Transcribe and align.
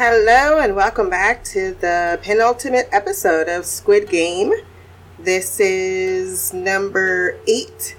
Hello, 0.00 0.60
and 0.60 0.76
welcome 0.76 1.10
back 1.10 1.42
to 1.42 1.74
the 1.74 2.20
penultimate 2.22 2.88
episode 2.92 3.48
of 3.48 3.66
Squid 3.66 4.08
Game. 4.08 4.52
This 5.18 5.58
is 5.58 6.54
number 6.54 7.36
eight 7.48 7.96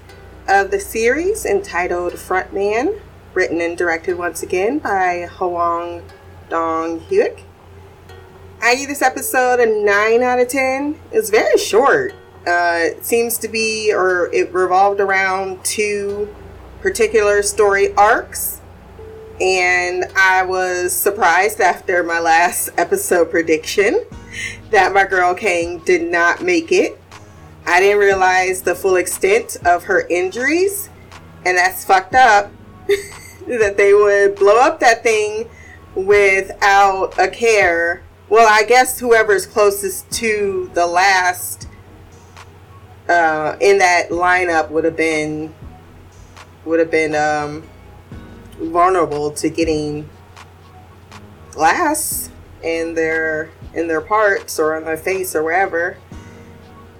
of 0.48 0.70
the 0.70 0.80
series 0.80 1.44
entitled 1.44 2.14
Frontman, 2.14 2.98
written 3.34 3.60
and 3.60 3.76
directed 3.76 4.16
once 4.16 4.42
again 4.42 4.78
by 4.78 5.28
Hwang 5.30 6.02
Dong 6.48 7.00
Hyuk. 7.00 7.42
I 8.62 8.76
give 8.76 8.88
this 8.88 9.02
episode 9.02 9.60
a 9.60 9.66
9 9.66 10.22
out 10.22 10.40
of 10.40 10.48
10. 10.48 10.98
It's 11.12 11.28
very 11.28 11.58
short. 11.58 12.14
Uh, 12.46 12.80
it 12.80 13.04
seems 13.04 13.36
to 13.36 13.48
be, 13.48 13.92
or 13.92 14.32
it 14.32 14.50
revolved 14.54 15.00
around 15.00 15.62
two 15.66 16.34
particular 16.80 17.42
story 17.42 17.92
arcs 17.94 18.59
and 19.40 20.04
I 20.16 20.44
was 20.44 20.92
surprised 20.92 21.60
after 21.60 22.02
my 22.02 22.20
last 22.20 22.70
episode 22.76 23.30
prediction 23.30 24.04
that 24.70 24.92
my 24.92 25.04
girl 25.04 25.34
Kang 25.34 25.78
did 25.78 26.02
not 26.02 26.42
make 26.42 26.72
it. 26.72 27.00
I 27.66 27.80
didn't 27.80 27.98
realize 27.98 28.62
the 28.62 28.74
full 28.74 28.96
extent 28.96 29.56
of 29.64 29.84
her 29.84 30.06
injuries, 30.08 30.90
and 31.46 31.56
that's 31.56 31.84
fucked 31.84 32.14
up 32.14 32.52
that 33.46 33.76
they 33.76 33.94
would 33.94 34.36
blow 34.36 34.58
up 34.60 34.80
that 34.80 35.02
thing 35.02 35.48
without 35.94 37.18
a 37.18 37.28
care. 37.28 38.02
Well, 38.28 38.46
I 38.48 38.64
guess 38.64 39.00
whoever's 39.00 39.46
closest 39.46 40.10
to 40.12 40.70
the 40.74 40.86
last 40.86 41.66
uh, 43.08 43.56
in 43.60 43.78
that 43.78 44.10
lineup 44.10 44.70
would 44.70 44.84
have 44.84 44.96
been 44.96 45.54
would 46.64 46.78
have 46.78 46.90
been 46.90 47.14
um, 47.14 47.64
vulnerable 48.60 49.30
to 49.32 49.48
getting 49.48 50.08
glass 51.52 52.30
in 52.62 52.94
their 52.94 53.50
in 53.74 53.88
their 53.88 54.00
parts 54.00 54.58
or 54.58 54.76
on 54.76 54.84
their 54.84 54.96
face 54.96 55.34
or 55.34 55.42
wherever. 55.42 55.96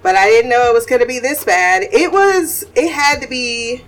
But 0.03 0.15
I 0.15 0.27
didn't 0.27 0.49
know 0.49 0.65
it 0.69 0.73
was 0.73 0.85
going 0.85 1.01
to 1.01 1.07
be 1.07 1.19
this 1.19 1.43
bad. 1.43 1.83
It 1.91 2.11
was 2.11 2.65
it 2.75 2.91
had 2.91 3.21
to 3.21 3.27
be 3.27 3.81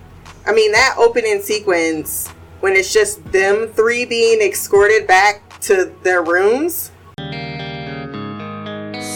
I 0.46 0.52
mean 0.52 0.72
that 0.72 0.94
opening 0.98 1.42
sequence 1.42 2.28
when 2.60 2.74
it's 2.74 2.92
just 2.92 3.24
them 3.32 3.68
three 3.68 4.04
being 4.04 4.40
escorted 4.40 5.06
back 5.06 5.60
to 5.60 5.92
their 6.02 6.22
rooms. 6.22 6.90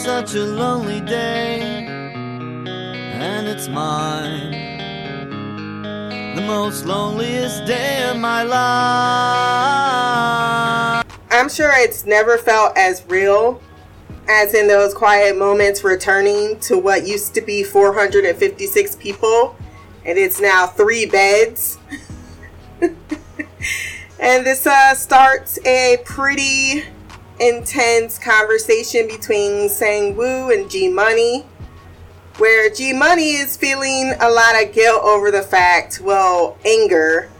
Such 0.02 0.34
a 0.34 0.44
lonely 0.44 1.00
day 1.02 1.60
and 3.20 3.46
it's 3.46 3.68
mine 3.68 4.67
the 6.38 6.46
most 6.46 6.86
loneliest 6.86 7.66
day 7.66 8.08
of 8.08 8.16
my 8.16 8.44
life. 8.44 8.54
I'm 11.32 11.48
sure 11.48 11.72
it's 11.74 12.06
never 12.06 12.38
felt 12.38 12.78
as 12.78 13.04
real 13.08 13.60
as 14.28 14.54
in 14.54 14.68
those 14.68 14.94
quiet 14.94 15.36
moments 15.36 15.82
returning 15.82 16.60
to 16.60 16.78
what 16.78 17.04
used 17.04 17.34
to 17.34 17.40
be 17.40 17.64
456 17.64 18.94
people 18.96 19.56
and 20.04 20.16
it's 20.16 20.40
now 20.40 20.68
three 20.68 21.06
beds. 21.06 21.76
and 22.80 22.94
this 24.46 24.64
uh, 24.64 24.94
starts 24.94 25.58
a 25.66 25.96
pretty 26.04 26.84
intense 27.40 28.16
conversation 28.16 29.08
between 29.08 29.68
Sang 29.68 30.14
Woo 30.14 30.52
and 30.52 30.70
G 30.70 30.86
Money 30.86 31.44
where 32.38 32.70
G 32.70 32.92
Money 32.92 33.32
is 33.32 33.56
feeling 33.56 34.14
a 34.20 34.30
lot 34.30 34.62
of 34.62 34.72
guilt 34.72 35.02
over 35.02 35.30
the 35.30 35.42
fact, 35.42 36.00
well, 36.00 36.56
anger, 36.64 37.30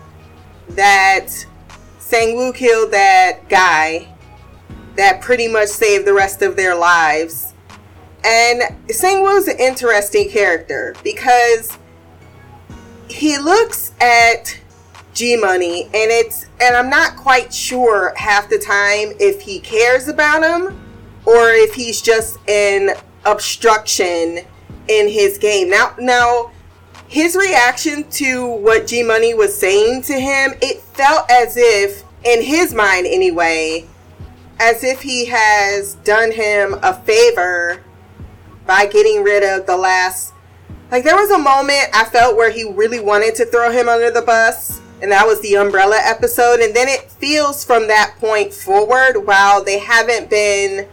that 0.70 1.28
Sang 1.98 2.36
Woo 2.36 2.52
killed 2.52 2.92
that 2.92 3.48
guy 3.48 4.08
that 4.96 5.20
pretty 5.20 5.46
much 5.46 5.68
saved 5.68 6.06
the 6.06 6.12
rest 6.12 6.42
of 6.42 6.56
their 6.56 6.74
lives. 6.74 7.55
And 8.24 8.62
Sang 8.90 9.23
Woo's 9.23 9.46
an 9.46 9.58
interesting 9.58 10.28
character 10.28 10.95
because 11.05 11.78
he 13.08 13.39
looks 13.39 13.92
at 14.00 14.58
G 15.14 15.36
Money 15.36 15.84
and 15.84 16.11
it's 16.11 16.46
and 16.61 16.77
I'm 16.77 16.90
not 16.90 17.17
quite 17.17 17.52
sure 17.52 18.12
half 18.17 18.50
the 18.50 18.58
time 18.58 19.17
if 19.20 19.40
he 19.40 19.61
cares 19.61 20.08
about 20.08 20.42
him 20.42 20.80
or 21.24 21.50
if 21.50 21.74
he's 21.74 22.02
just 22.02 22.39
an 22.48 22.96
obstruction 23.24 24.40
in 24.88 25.08
his 25.08 25.38
game. 25.38 25.70
Now, 25.70 25.94
now, 25.98 26.50
his 27.06 27.36
reaction 27.36 28.08
to 28.10 28.46
what 28.46 28.86
G 28.86 29.02
Money 29.02 29.34
was 29.34 29.56
saying 29.56 30.02
to 30.02 30.14
him, 30.14 30.52
it 30.60 30.80
felt 30.80 31.30
as 31.30 31.56
if, 31.56 32.02
in 32.24 32.42
his 32.42 32.74
mind 32.74 33.06
anyway, 33.06 33.86
as 34.60 34.82
if 34.84 35.02
he 35.02 35.26
has 35.26 35.94
done 35.96 36.32
him 36.32 36.74
a 36.82 36.92
favor 36.92 37.82
by 38.66 38.86
getting 38.86 39.22
rid 39.22 39.42
of 39.42 39.66
the 39.66 39.76
last. 39.76 40.34
Like, 40.90 41.05
there 41.05 41.16
was 41.16 41.30
a 41.30 41.38
moment 41.38 41.88
I 41.94 42.05
felt 42.05 42.36
where 42.36 42.50
he 42.50 42.64
really 42.64 43.00
wanted 43.00 43.34
to 43.36 43.46
throw 43.46 43.70
him 43.70 43.88
under 43.88 44.10
the 44.10 44.22
bus, 44.22 44.80
and 45.00 45.12
that 45.12 45.26
was 45.26 45.40
the 45.40 45.56
umbrella 45.56 45.98
episode. 46.02 46.60
And 46.60 46.74
then 46.74 46.88
it 46.88 47.10
feels 47.10 47.64
from 47.64 47.88
that 47.88 48.16
point 48.18 48.52
forward, 48.52 49.26
while 49.26 49.62
they 49.62 49.78
haven't 49.78 50.28
been 50.28 50.88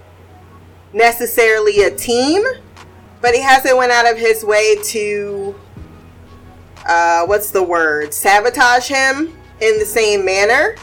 necessarily 0.94 1.82
a 1.82 1.92
team, 1.94 2.44
but 3.26 3.34
he 3.34 3.42
hasn't 3.42 3.76
went 3.76 3.92
out 3.92 4.08
of 4.08 4.20
his 4.20 4.46
way 4.46 4.76
to 4.84 5.56
uh, 6.86 7.26
what's 7.26 7.50
the 7.50 7.64
word? 7.64 8.14
Sabotage 8.14 8.88
him 8.88 9.36
in 9.62 9.80
the 9.80 9.86
same 9.86 10.24
manner. 10.24 10.76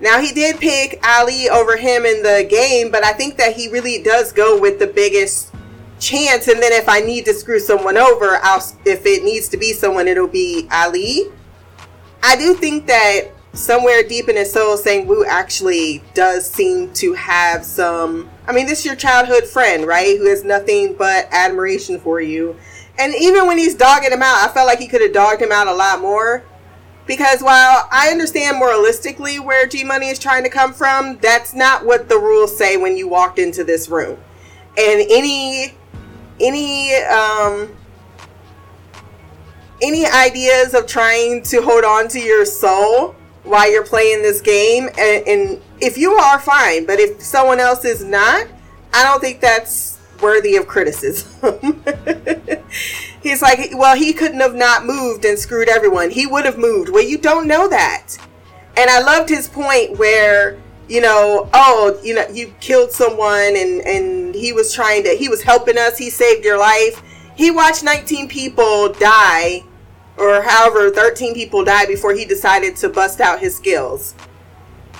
Now 0.00 0.20
he 0.20 0.30
did 0.30 0.60
pick 0.60 1.04
ali 1.04 1.50
over 1.50 1.76
him 1.76 2.06
in 2.06 2.22
the 2.22 2.46
game 2.48 2.92
but 2.92 3.04
i 3.04 3.12
think 3.12 3.36
that 3.38 3.56
he 3.56 3.68
really 3.68 4.00
does 4.00 4.30
go 4.30 4.60
with 4.60 4.78
the 4.78 4.86
biggest 4.86 5.52
chance. 5.98 6.46
And 6.46 6.62
then 6.62 6.72
if 6.72 6.88
i 6.88 7.00
need 7.00 7.24
to 7.24 7.34
screw 7.34 7.58
someone 7.58 7.96
over 7.96 8.38
i'll 8.44 8.64
if 8.84 9.04
it 9.04 9.24
needs 9.24 9.48
to 9.48 9.56
be 9.56 9.72
someone 9.72 10.06
it'll 10.06 10.28
be 10.28 10.68
ali. 10.70 11.32
I 12.22 12.36
do 12.36 12.54
think 12.54 12.86
that 12.86 13.31
somewhere 13.52 14.02
deep 14.02 14.28
in 14.28 14.36
his 14.36 14.52
soul 14.52 14.76
Sang 14.76 15.06
Woo 15.06 15.24
actually 15.24 16.02
does 16.14 16.50
seem 16.50 16.92
to 16.94 17.12
have 17.12 17.64
some 17.64 18.30
I 18.46 18.52
mean 18.52 18.66
this 18.66 18.80
is 18.80 18.86
your 18.86 18.96
childhood 18.96 19.44
friend, 19.44 19.86
right? 19.86 20.18
Who 20.18 20.28
has 20.28 20.44
nothing 20.44 20.94
but 20.94 21.28
admiration 21.30 22.00
for 22.00 22.20
you. 22.20 22.56
And 22.98 23.14
even 23.14 23.46
when 23.46 23.58
he's 23.58 23.74
dogging 23.74 24.12
him 24.12 24.22
out, 24.22 24.48
I 24.48 24.52
felt 24.52 24.66
like 24.66 24.78
he 24.78 24.88
could 24.88 25.00
have 25.00 25.12
dogged 25.12 25.40
him 25.40 25.52
out 25.52 25.66
a 25.66 25.74
lot 25.74 26.00
more. 26.00 26.44
Because 27.06 27.42
while 27.42 27.88
I 27.90 28.08
understand 28.10 28.60
moralistically 28.60 29.40
where 29.44 29.66
G 29.66 29.82
Money 29.84 30.08
is 30.08 30.18
trying 30.18 30.44
to 30.44 30.50
come 30.50 30.72
from, 30.72 31.18
that's 31.18 31.52
not 31.54 31.84
what 31.84 32.08
the 32.08 32.18
rules 32.18 32.56
say 32.56 32.76
when 32.76 32.96
you 32.96 33.08
walked 33.08 33.38
into 33.38 33.64
this 33.64 33.88
room. 33.88 34.18
And 34.78 35.04
any 35.10 35.74
any 36.40 36.94
um 37.04 37.74
any 39.82 40.06
ideas 40.06 40.74
of 40.74 40.86
trying 40.86 41.42
to 41.42 41.60
hold 41.60 41.84
on 41.84 42.08
to 42.08 42.20
your 42.20 42.44
soul 42.44 43.16
while 43.44 43.70
you're 43.70 43.84
playing 43.84 44.22
this 44.22 44.40
game 44.40 44.88
and, 44.98 45.26
and, 45.26 45.62
if 45.80 45.98
you 45.98 46.12
are 46.12 46.38
fine 46.38 46.86
but 46.86 47.00
if 47.00 47.20
someone 47.20 47.58
else 47.58 47.84
is 47.84 48.04
not 48.04 48.46
i 48.94 49.02
don't 49.02 49.20
think 49.20 49.40
that's 49.40 49.92
worthy 50.22 50.56
of 50.56 50.66
criticism. 50.66 51.84
He's 53.22 53.42
like 53.42 53.70
well 53.74 53.96
he 53.96 54.12
couldn't 54.12 54.40
have 54.40 54.54
not 54.54 54.86
moved 54.86 55.24
and 55.24 55.38
screwed 55.38 55.68
everyone. 55.68 56.10
He 56.10 56.26
would 56.26 56.44
have 56.46 56.56
moved. 56.56 56.88
Well 56.88 57.02
you 57.02 57.18
don't 57.18 57.46
know 57.46 57.68
that. 57.68 58.16
And 58.76 58.88
i 58.88 59.00
loved 59.00 59.28
his 59.28 59.48
point 59.48 59.98
where 59.98 60.58
you 60.88 61.00
know 61.00 61.50
oh 61.52 62.00
you 62.02 62.14
know 62.14 62.26
you 62.28 62.54
killed 62.60 62.92
someone 62.92 63.56
and 63.56 63.82
and 63.82 64.34
he 64.34 64.52
was 64.52 64.72
trying 64.72 65.02
to 65.04 65.10
he 65.10 65.28
was 65.28 65.42
helping 65.42 65.76
us. 65.76 65.98
He 65.98 66.08
saved 66.08 66.44
your 66.44 66.58
life. 66.58 67.02
He 67.36 67.50
watched 67.50 67.82
19 67.82 68.28
people 68.28 68.92
die 68.92 69.64
or 70.16 70.42
however 70.42 70.90
13 70.90 71.34
people 71.34 71.64
died 71.64 71.88
before 71.88 72.14
he 72.14 72.24
decided 72.24 72.76
to 72.76 72.88
bust 72.88 73.20
out 73.20 73.40
his 73.40 73.56
skills. 73.56 74.14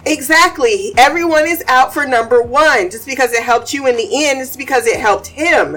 Exactly. 0.05 0.93
Everyone 0.97 1.47
is 1.47 1.62
out 1.69 1.94
for 1.94 2.06
number 2.06 2.43
one. 2.43 2.91
Just 2.91 3.06
because 3.06 3.32
it 3.32 3.43
helped 3.43 3.73
you 3.73 3.87
in 3.87 3.97
the 3.97 4.26
end, 4.26 4.41
it's 4.41 4.56
because 4.56 4.87
it 4.87 4.99
helped 4.99 5.29
him. 5.29 5.76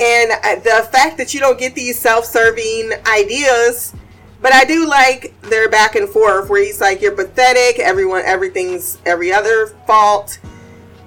And 0.00 0.32
uh, 0.32 0.54
the 0.56 0.88
fact 0.90 1.18
that 1.18 1.34
you 1.34 1.40
don't 1.40 1.58
get 1.58 1.74
these 1.74 1.98
self 1.98 2.24
serving 2.24 2.92
ideas, 3.06 3.94
but 4.40 4.52
I 4.52 4.64
do 4.64 4.88
like 4.88 5.38
their 5.42 5.68
back 5.68 5.96
and 5.96 6.08
forth 6.08 6.48
where 6.48 6.64
he's 6.64 6.80
like, 6.80 7.02
You're 7.02 7.14
pathetic, 7.14 7.78
everyone, 7.78 8.22
everything's 8.24 8.96
every 9.04 9.32
other 9.32 9.66
fault. 9.86 10.38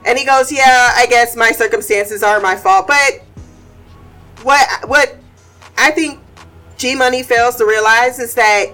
And 0.05 0.19
he 0.19 0.25
goes, 0.25 0.51
Yeah, 0.51 0.91
I 0.95 1.07
guess 1.07 1.35
my 1.35 1.51
circumstances 1.51 2.21
are 2.21 2.39
my 2.39 2.55
fault. 2.55 2.85
But 2.85 3.23
what, 4.43 4.87
what 4.87 5.17
I 5.79 5.89
think 5.89 6.19
G 6.77 6.95
Money 6.95 7.23
fails 7.23 7.55
to 7.55 7.65
realize 7.65 8.19
is 8.19 8.33
that 8.35 8.73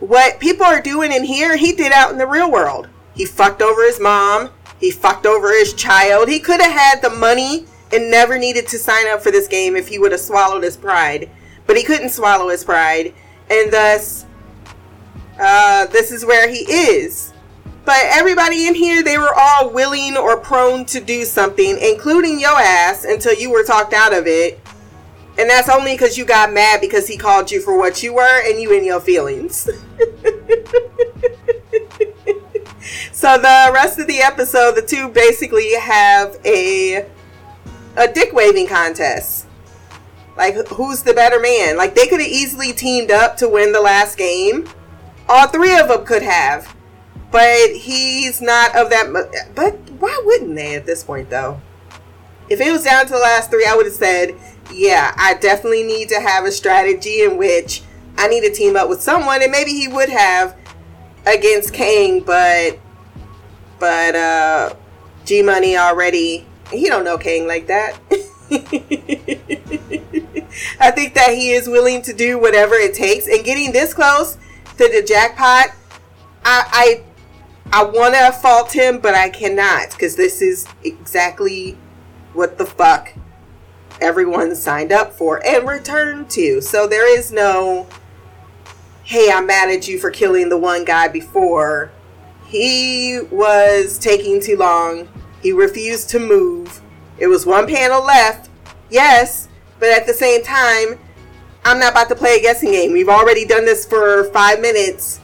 what 0.00 0.40
people 0.40 0.66
are 0.66 0.80
doing 0.80 1.12
in 1.12 1.24
here, 1.24 1.56
he 1.56 1.72
did 1.72 1.92
out 1.92 2.10
in 2.10 2.18
the 2.18 2.26
real 2.26 2.50
world. 2.50 2.88
He 3.14 3.24
fucked 3.24 3.62
over 3.62 3.84
his 3.84 4.00
mom. 4.00 4.50
He 4.78 4.90
fucked 4.90 5.26
over 5.26 5.50
his 5.50 5.72
child. 5.72 6.28
He 6.28 6.40
could 6.40 6.60
have 6.60 6.72
had 6.72 7.02
the 7.02 7.10
money 7.10 7.66
and 7.92 8.10
never 8.10 8.38
needed 8.38 8.66
to 8.68 8.78
sign 8.78 9.06
up 9.08 9.22
for 9.22 9.30
this 9.30 9.46
game 9.46 9.76
if 9.76 9.88
he 9.88 9.98
would 9.98 10.12
have 10.12 10.20
swallowed 10.20 10.62
his 10.62 10.76
pride. 10.76 11.30
But 11.66 11.76
he 11.76 11.84
couldn't 11.84 12.10
swallow 12.10 12.48
his 12.48 12.64
pride. 12.64 13.14
And 13.50 13.72
thus, 13.72 14.26
uh, 15.38 15.86
this 15.86 16.10
is 16.10 16.24
where 16.24 16.48
he 16.48 16.60
is. 16.70 17.32
But 17.84 18.00
everybody 18.04 18.66
in 18.66 18.74
here, 18.74 19.02
they 19.02 19.18
were 19.18 19.32
all 19.36 19.70
willing 19.70 20.16
or 20.16 20.38
prone 20.38 20.86
to 20.86 21.00
do 21.00 21.24
something, 21.24 21.78
including 21.78 22.40
your 22.40 22.58
ass, 22.58 23.04
until 23.04 23.34
you 23.34 23.50
were 23.50 23.62
talked 23.62 23.92
out 23.92 24.14
of 24.14 24.26
it. 24.26 24.58
And 25.36 25.50
that's 25.50 25.68
only 25.68 25.94
because 25.94 26.16
you 26.16 26.24
got 26.24 26.52
mad 26.52 26.80
because 26.80 27.08
he 27.08 27.16
called 27.16 27.50
you 27.50 27.60
for 27.60 27.76
what 27.76 28.02
you 28.02 28.14
were 28.14 28.42
and 28.48 28.60
you 28.60 28.72
in 28.72 28.84
your 28.84 29.00
feelings. 29.00 29.64
so 33.12 33.36
the 33.38 33.70
rest 33.72 33.98
of 33.98 34.06
the 34.06 34.20
episode, 34.22 34.76
the 34.76 34.82
two 34.82 35.08
basically 35.08 35.74
have 35.74 36.38
a 36.44 37.08
a 37.96 38.08
dick 38.12 38.32
waving 38.32 38.68
contest. 38.68 39.46
Like 40.36 40.54
who's 40.68 41.02
the 41.02 41.14
better 41.14 41.40
man? 41.40 41.76
Like 41.76 41.96
they 41.96 42.06
could 42.06 42.20
have 42.20 42.28
easily 42.28 42.72
teamed 42.72 43.10
up 43.10 43.36
to 43.38 43.48
win 43.48 43.72
the 43.72 43.80
last 43.80 44.16
game. 44.16 44.68
All 45.28 45.48
three 45.48 45.76
of 45.78 45.88
them 45.88 46.04
could 46.04 46.22
have. 46.22 46.76
But 47.32 47.70
he's 47.74 48.40
not 48.40 48.76
of 48.76 48.90
that 48.90 49.10
but 49.56 49.74
why 49.98 50.22
wouldn't 50.24 50.54
they 50.54 50.76
at 50.76 50.86
this 50.86 51.02
point 51.02 51.30
though? 51.30 51.60
If 52.48 52.60
it 52.60 52.70
was 52.70 52.84
down 52.84 53.06
to 53.06 53.12
the 53.12 53.18
last 53.18 53.50
three, 53.50 53.66
I 53.66 53.74
would 53.74 53.86
have 53.86 53.94
said, 53.94 54.36
yeah, 54.72 55.14
I 55.16 55.34
definitely 55.34 55.82
need 55.82 56.08
to 56.10 56.20
have 56.20 56.44
a 56.44 56.52
strategy 56.52 57.22
in 57.22 57.36
which 57.36 57.82
I 58.16 58.28
need 58.28 58.42
to 58.42 58.52
team 58.52 58.76
up 58.76 58.88
with 58.88 59.02
someone, 59.02 59.42
and 59.42 59.50
maybe 59.50 59.72
he 59.72 59.88
would 59.88 60.08
have 60.08 60.56
against 61.26 61.72
Kang, 61.72 62.20
but 62.20 62.78
but 63.78 64.14
uh 64.14 64.74
G 65.24 65.42
Money 65.42 65.76
already 65.76 66.46
he 66.70 66.86
don't 66.88 67.04
know 67.04 67.18
Kang 67.18 67.46
like 67.46 67.66
that. 67.66 67.98
I 70.80 70.90
think 70.90 71.14
that 71.14 71.30
he 71.34 71.50
is 71.50 71.68
willing 71.68 72.02
to 72.02 72.12
do 72.12 72.38
whatever 72.38 72.74
it 72.74 72.94
takes, 72.94 73.26
and 73.26 73.44
getting 73.44 73.72
this 73.72 73.92
close 73.94 74.36
to 74.78 74.88
the 74.88 75.02
jackpot, 75.06 75.74
I 76.44 77.02
I, 77.72 77.80
I 77.80 77.84
want 77.84 78.14
to 78.14 78.32
fault 78.40 78.72
him, 78.72 78.98
but 78.98 79.14
I 79.14 79.28
cannot 79.28 79.90
because 79.90 80.16
this 80.16 80.40
is 80.42 80.66
exactly 80.84 81.76
what 82.32 82.58
the 82.58 82.66
fuck 82.66 83.14
everyone 84.00 84.54
signed 84.54 84.92
up 84.92 85.12
for 85.12 85.44
and 85.46 85.66
returned 85.66 86.30
to. 86.30 86.60
So 86.60 86.86
there 86.86 87.08
is 87.08 87.32
no, 87.32 87.86
hey, 89.04 89.30
I'm 89.32 89.46
mad 89.46 89.70
at 89.70 89.88
you 89.88 89.98
for 89.98 90.10
killing 90.10 90.48
the 90.48 90.58
one 90.58 90.84
guy 90.84 91.08
before. 91.08 91.92
He 92.46 93.20
was 93.30 93.98
taking 93.98 94.40
too 94.40 94.56
long. 94.56 95.08
He 95.42 95.52
refused 95.52 96.10
to 96.10 96.18
move. 96.18 96.80
It 97.18 97.26
was 97.26 97.46
one 97.46 97.66
panel 97.66 98.04
left, 98.04 98.50
yes, 98.90 99.48
but 99.78 99.90
at 99.90 100.06
the 100.06 100.14
same 100.14 100.42
time, 100.42 100.98
I'm 101.64 101.78
not 101.78 101.92
about 101.92 102.08
to 102.08 102.14
play 102.14 102.36
a 102.36 102.42
guessing 102.42 102.72
game. 102.72 102.92
We've 102.92 103.08
already 103.08 103.44
done 103.44 103.64
this 103.64 103.86
for 103.86 104.24
five 104.24 104.60
minutes. 104.60 105.20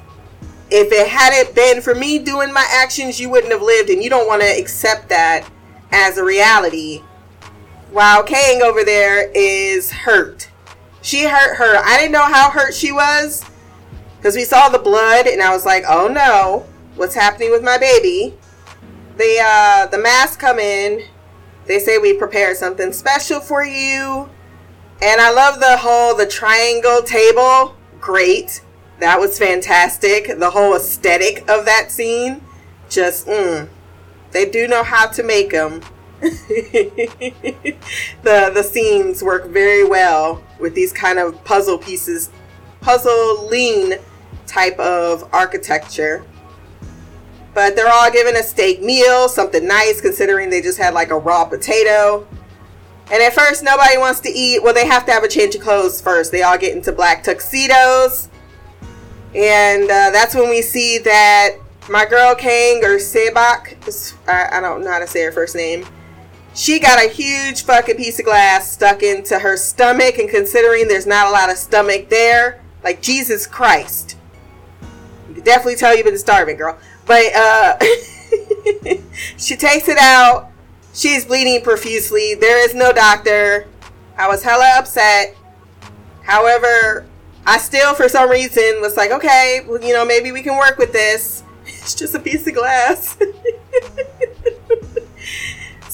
If 0.70 0.92
it 0.92 1.08
hadn't 1.08 1.54
been 1.54 1.82
for 1.82 1.94
me 1.94 2.18
doing 2.18 2.52
my 2.52 2.66
actions, 2.70 3.20
you 3.20 3.28
wouldn't 3.28 3.52
have 3.52 3.62
lived, 3.62 3.90
and 3.90 4.02
you 4.02 4.08
don't 4.08 4.26
want 4.26 4.42
to 4.42 4.48
accept 4.48 5.08
that 5.08 5.50
as 5.90 6.16
a 6.16 6.24
reality. 6.24 7.02
While 7.90 8.22
Kang 8.22 8.62
over 8.62 8.84
there 8.84 9.30
is 9.34 9.90
hurt. 9.90 10.48
She 11.02 11.24
hurt 11.24 11.56
her. 11.56 11.76
I 11.78 11.96
didn't 11.98 12.12
know 12.12 12.26
how 12.32 12.50
hurt 12.50 12.74
she 12.74 12.92
was 12.92 13.44
because 14.16 14.36
we 14.36 14.44
saw 14.44 14.68
the 14.68 14.78
blood, 14.78 15.26
and 15.26 15.42
I 15.42 15.50
was 15.50 15.64
like, 15.64 15.84
"Oh 15.88 16.06
no, 16.06 16.66
what's 16.94 17.14
happening 17.14 17.50
with 17.50 17.62
my 17.62 17.78
baby?" 17.78 18.36
The 19.16 19.38
uh, 19.42 19.86
the 19.86 19.98
masks 19.98 20.36
come 20.36 20.58
in. 20.58 21.06
They 21.66 21.78
say 21.78 21.98
we 21.98 22.14
prepared 22.14 22.56
something 22.56 22.92
special 22.92 23.40
for 23.40 23.64
you, 23.64 24.28
and 25.02 25.20
I 25.20 25.30
love 25.32 25.58
the 25.58 25.78
whole 25.78 26.14
the 26.14 26.26
triangle 26.26 27.02
table. 27.02 27.76
Great, 28.00 28.62
that 28.98 29.18
was 29.18 29.38
fantastic. 29.38 30.38
The 30.38 30.50
whole 30.50 30.74
aesthetic 30.74 31.40
of 31.48 31.64
that 31.64 31.90
scene, 31.90 32.42
just 32.88 33.26
mm, 33.26 33.68
they 34.32 34.48
do 34.48 34.68
know 34.68 34.84
how 34.84 35.06
to 35.08 35.22
make 35.22 35.50
them. 35.50 35.80
the 36.20 37.76
the 38.22 38.62
scenes 38.62 39.22
work 39.22 39.46
very 39.48 39.84
well 39.84 40.42
with 40.58 40.74
these 40.74 40.92
kind 40.92 41.18
of 41.18 41.42
puzzle 41.44 41.78
pieces, 41.78 42.30
puzzle 42.80 43.48
lean 43.48 43.94
type 44.46 44.78
of 44.78 45.28
architecture. 45.32 46.24
But 47.54 47.74
they're 47.74 47.90
all 47.92 48.10
given 48.10 48.36
a 48.36 48.42
steak 48.42 48.82
meal, 48.82 49.28
something 49.28 49.66
nice 49.66 50.00
considering 50.00 50.50
they 50.50 50.60
just 50.60 50.78
had 50.78 50.94
like 50.94 51.10
a 51.10 51.18
raw 51.18 51.44
potato. 51.46 52.26
And 53.10 53.22
at 53.22 53.32
first, 53.32 53.64
nobody 53.64 53.96
wants 53.98 54.20
to 54.20 54.28
eat. 54.28 54.62
Well, 54.62 54.74
they 54.74 54.86
have 54.86 55.04
to 55.06 55.12
have 55.12 55.24
a 55.24 55.28
change 55.28 55.54
of 55.56 55.62
clothes 55.62 56.00
first. 56.00 56.30
They 56.30 56.42
all 56.42 56.58
get 56.58 56.76
into 56.76 56.92
black 56.92 57.24
tuxedos. 57.24 58.28
And 59.34 59.84
uh, 59.84 60.10
that's 60.10 60.34
when 60.34 60.48
we 60.48 60.62
see 60.62 60.98
that 60.98 61.56
my 61.88 62.04
girl 62.04 62.34
Kang 62.34 62.84
or 62.84 62.98
Sebak, 62.98 64.28
I, 64.28 64.58
I 64.58 64.60
don't 64.60 64.84
know 64.84 64.90
how 64.90 65.00
to 65.00 65.06
say 65.06 65.24
her 65.24 65.32
first 65.32 65.56
name, 65.56 65.84
she 66.54 66.80
got 66.80 67.04
a 67.04 67.08
huge 67.08 67.64
fucking 67.64 67.96
piece 67.96 68.18
of 68.18 68.24
glass 68.24 68.72
stuck 68.72 69.02
into 69.02 69.38
her 69.38 69.56
stomach. 69.56 70.18
And 70.18 70.28
considering 70.28 70.88
there's 70.88 71.06
not 71.06 71.28
a 71.28 71.30
lot 71.30 71.50
of 71.50 71.56
stomach 71.56 72.08
there, 72.08 72.62
like 72.82 73.02
Jesus 73.02 73.46
Christ, 73.46 74.16
you 75.28 75.36
can 75.36 75.44
definitely 75.44 75.76
tell 75.76 75.96
you've 75.96 76.06
been 76.06 76.18
starving, 76.18 76.56
girl. 76.56 76.78
But 77.06 77.34
uh, 77.34 77.78
she 79.36 79.56
takes 79.56 79.88
it 79.88 79.98
out. 79.98 80.50
She's 80.92 81.24
bleeding 81.24 81.62
profusely. 81.62 82.34
There 82.34 82.64
is 82.64 82.74
no 82.74 82.92
doctor. 82.92 83.66
I 84.16 84.28
was 84.28 84.42
hella 84.42 84.74
upset. 84.76 85.36
However, 86.22 87.06
I 87.46 87.58
still, 87.58 87.94
for 87.94 88.08
some 88.08 88.28
reason, 88.28 88.80
was 88.80 88.96
like, 88.96 89.10
okay, 89.10 89.64
well, 89.66 89.82
you 89.82 89.92
know, 89.92 90.04
maybe 90.04 90.32
we 90.32 90.42
can 90.42 90.56
work 90.56 90.78
with 90.78 90.92
this. 90.92 91.42
It's 91.82 91.94
just 91.94 92.14
a 92.14 92.18
piece 92.18 92.46
of 92.46 92.54
glass. 92.54 93.16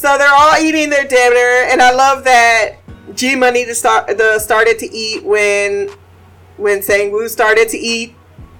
so 0.06 0.17
they're 0.17 0.32
all 0.32 0.56
eating 0.56 0.88
their 0.88 1.05
dinner, 1.05 1.67
and 1.69 1.82
I 1.82 1.93
love 1.93 2.23
that 2.25 2.76
G 3.14 3.35
Money 3.35 3.64
to 3.64 3.75
start 3.75 4.06
the 4.17 4.38
started 4.38 4.79
to 4.79 4.94
eat 4.94 5.25
when 5.25 5.91
when 6.58 6.81
Sang 6.81 7.11
Woo 7.11 7.29
started 7.29 7.69
to 7.70 7.76
eat, 7.76 8.14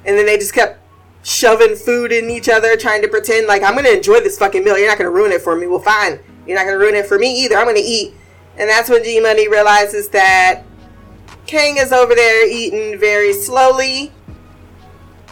and 0.04 0.19
then 0.19 0.26
they 0.26 0.38
just 0.38 0.52
kept 0.52 0.81
shoving 1.22 1.76
food 1.76 2.10
in 2.10 2.31
each 2.31 2.48
other, 2.48 2.76
trying 2.76 3.00
to 3.02 3.08
pretend 3.08 3.46
like 3.46 3.62
I'm 3.62 3.76
gonna 3.76 3.90
enjoy 3.90 4.20
this 4.20 4.37
fucking 4.37 4.64
meal. 4.64 4.76
You're 4.76 4.88
not 4.88 4.98
gonna 4.98 5.10
ruin 5.10 5.31
it 5.31 5.40
for 5.40 5.54
me. 5.54 5.69
Well, 5.69 5.78
fine. 5.78 6.19
You're 6.48 6.56
not 6.56 6.64
gonna 6.64 6.78
ruin 6.78 6.96
it 6.96 7.06
for 7.06 7.16
me 7.16 7.44
either. 7.44 7.56
I'm 7.56 7.66
gonna 7.66 7.78
eat. 7.81 8.12
And 8.56 8.69
that's 8.69 8.90
when 8.90 9.04
G 9.04 9.20
Money 9.20 9.46
realizes 9.46 10.08
that 10.08 10.64
Kang 11.46 11.76
is 11.76 11.93
over 11.93 12.16
there 12.16 12.48
eating 12.48 12.98
very 12.98 13.32
slowly. 13.32 14.10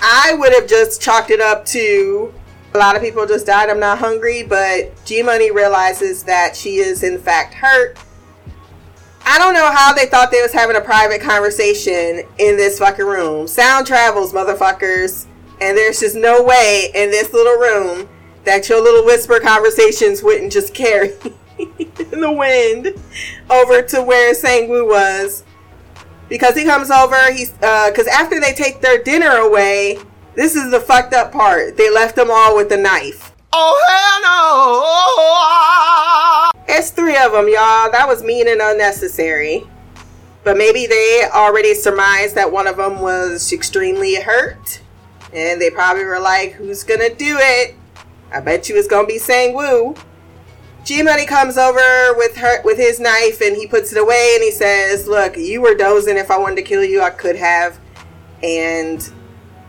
I 0.00 0.34
would 0.34 0.52
have 0.52 0.68
just 0.68 1.02
chalked 1.02 1.30
it 1.30 1.40
up 1.40 1.66
to 1.66 2.32
a 2.74 2.78
lot 2.78 2.96
of 2.96 3.02
people 3.02 3.24
just 3.24 3.46
died. 3.46 3.70
I'm 3.70 3.78
not 3.78 3.98
hungry, 3.98 4.42
but 4.42 4.92
G 5.04 5.22
Money 5.22 5.52
realizes 5.52 6.24
that 6.24 6.56
she 6.56 6.78
is 6.78 7.04
in 7.04 7.18
fact 7.18 7.54
hurt. 7.54 7.96
I 9.24 9.38
don't 9.38 9.54
know 9.54 9.70
how 9.70 9.92
they 9.92 10.06
thought 10.06 10.32
they 10.32 10.42
was 10.42 10.52
having 10.52 10.74
a 10.74 10.80
private 10.80 11.20
conversation 11.20 12.24
in 12.38 12.56
this 12.56 12.80
fucking 12.80 13.06
room. 13.06 13.46
Sound 13.46 13.86
travels, 13.86 14.32
motherfuckers. 14.32 15.26
And 15.60 15.78
there's 15.78 16.00
just 16.00 16.16
no 16.16 16.42
way 16.42 16.90
in 16.94 17.12
this 17.12 17.32
little 17.32 17.54
room 17.54 18.08
that 18.42 18.68
your 18.68 18.82
little 18.82 19.04
whisper 19.04 19.38
conversations 19.38 20.22
wouldn't 20.24 20.52
just 20.52 20.74
carry 20.74 21.10
in 21.58 22.20
the 22.20 22.32
wind 22.32 22.88
over 23.50 23.82
to 23.82 24.02
where 24.02 24.34
Sangwoo 24.34 24.86
was. 24.86 25.44
Because 26.28 26.56
he 26.56 26.64
comes 26.64 26.90
over, 26.90 27.32
he's 27.32 27.52
because 27.52 28.08
uh, 28.08 28.14
after 28.14 28.40
they 28.40 28.52
take 28.52 28.80
their 28.80 29.00
dinner 29.00 29.30
away, 29.30 29.98
this 30.34 30.54
is 30.54 30.70
the 30.70 30.80
fucked 30.80 31.14
up 31.14 31.32
part. 31.32 31.76
They 31.76 31.90
left 31.90 32.16
them 32.16 32.30
all 32.30 32.56
with 32.56 32.72
a 32.72 32.76
knife. 32.76 33.32
Oh 33.52 33.76
hell 33.88 34.20
no! 36.60 36.74
It's 36.76 36.90
three 36.90 37.16
of 37.16 37.32
them, 37.32 37.46
y'all. 37.46 37.90
That 37.90 38.06
was 38.08 38.22
mean 38.22 38.48
and 38.48 38.60
unnecessary. 38.60 39.66
But 40.42 40.56
maybe 40.56 40.86
they 40.86 41.26
already 41.32 41.74
surmised 41.74 42.34
that 42.34 42.52
one 42.52 42.66
of 42.66 42.76
them 42.76 43.00
was 43.00 43.52
extremely 43.52 44.16
hurt 44.16 44.82
and 45.34 45.60
they 45.60 45.70
probably 45.70 46.04
were 46.04 46.20
like, 46.20 46.52
who's 46.52 46.84
gonna 46.84 47.12
do 47.12 47.36
it? 47.40 47.74
I 48.32 48.40
bet 48.40 48.68
you 48.68 48.76
it's 48.76 48.88
gonna 48.88 49.06
be 49.06 49.18
Sang 49.18 49.54
Woo. 49.54 49.94
G 50.84 51.02
Money 51.02 51.24
comes 51.24 51.56
over 51.56 52.14
with 52.16 52.36
her 52.36 52.62
with 52.62 52.76
his 52.76 53.00
knife 53.00 53.40
and 53.40 53.56
he 53.56 53.66
puts 53.66 53.90
it 53.92 53.98
away 53.98 54.32
and 54.34 54.44
he 54.44 54.50
says, 54.50 55.08
Look, 55.08 55.36
you 55.36 55.62
were 55.62 55.74
dozing. 55.74 56.18
If 56.18 56.30
I 56.30 56.38
wanted 56.38 56.56
to 56.56 56.62
kill 56.62 56.84
you, 56.84 57.00
I 57.00 57.10
could 57.10 57.36
have. 57.36 57.78
And 58.42 59.10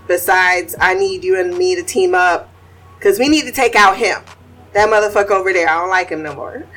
besides, 0.08 0.76
I 0.80 0.94
need 0.94 1.24
you 1.24 1.40
and 1.40 1.58
me 1.58 1.76
to 1.76 1.84
team 1.84 2.16
up 2.16 2.50
because 2.98 3.20
we 3.20 3.30
need 3.30 3.46
to 3.46 3.52
take 3.52 3.76
out 3.76 3.98
him. 3.98 4.22
That 4.74 4.90
motherfucker 4.90 5.32
over 5.32 5.54
there. 5.54 5.70
I 5.70 5.80
don't 5.80 5.90
like 5.90 6.10
him 6.10 6.24
no 6.24 6.36
more. 6.36 6.66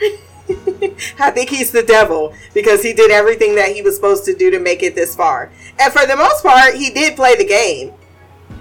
I 1.18 1.30
think 1.30 1.50
he's 1.50 1.72
the 1.72 1.82
devil 1.82 2.32
because 2.54 2.82
he 2.82 2.92
did 2.92 3.10
everything 3.10 3.54
that 3.56 3.72
he 3.72 3.82
was 3.82 3.96
supposed 3.96 4.24
to 4.26 4.34
do 4.34 4.50
to 4.50 4.58
make 4.58 4.82
it 4.82 4.94
this 4.94 5.14
far. 5.14 5.50
And 5.78 5.92
for 5.92 6.06
the 6.06 6.16
most 6.16 6.42
part, 6.42 6.74
he 6.74 6.90
did 6.90 7.16
play 7.16 7.36
the 7.36 7.44
game. 7.44 7.92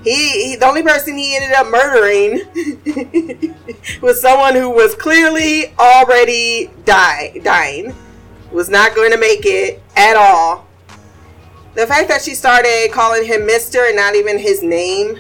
He, 0.04 0.50
he, 0.50 0.56
the 0.56 0.66
only 0.66 0.84
person 0.84 1.18
he 1.18 1.36
ended 1.36 1.54
up 1.54 1.68
murdering 1.68 2.42
was 4.02 4.22
someone 4.22 4.56
who 4.56 4.70
was 4.70 4.96
clearly 4.96 5.74
already 5.78 6.70
die 6.86 7.40
dying 7.44 7.96
was 8.52 8.70
not 8.70 8.96
going 8.96 9.12
to 9.12 9.18
make 9.18 9.42
it 9.46 9.82
at 9.96 10.16
all 10.16 10.67
the 11.78 11.88
fact 11.88 12.10
that 12.10 12.22
she 12.22 12.36
started 12.36 12.90
calling 12.92 13.24
him 13.24 13.46
mister 13.46 13.86
and 13.86 13.96
not 13.96 14.16
even 14.16 14.38
his 14.38 14.62
name 14.62 15.20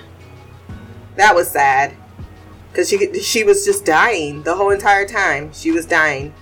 that 1.17 1.33
was 1.35 1.49
sad 1.49 1.95
because 2.71 2.89
she 2.89 3.21
she 3.21 3.43
was 3.43 3.65
just 3.65 3.85
dying 3.85 4.43
the 4.43 4.55
whole 4.55 4.69
entire 4.69 5.05
time. 5.05 5.51
She 5.51 5.71
was 5.71 5.85
dying. 5.85 6.33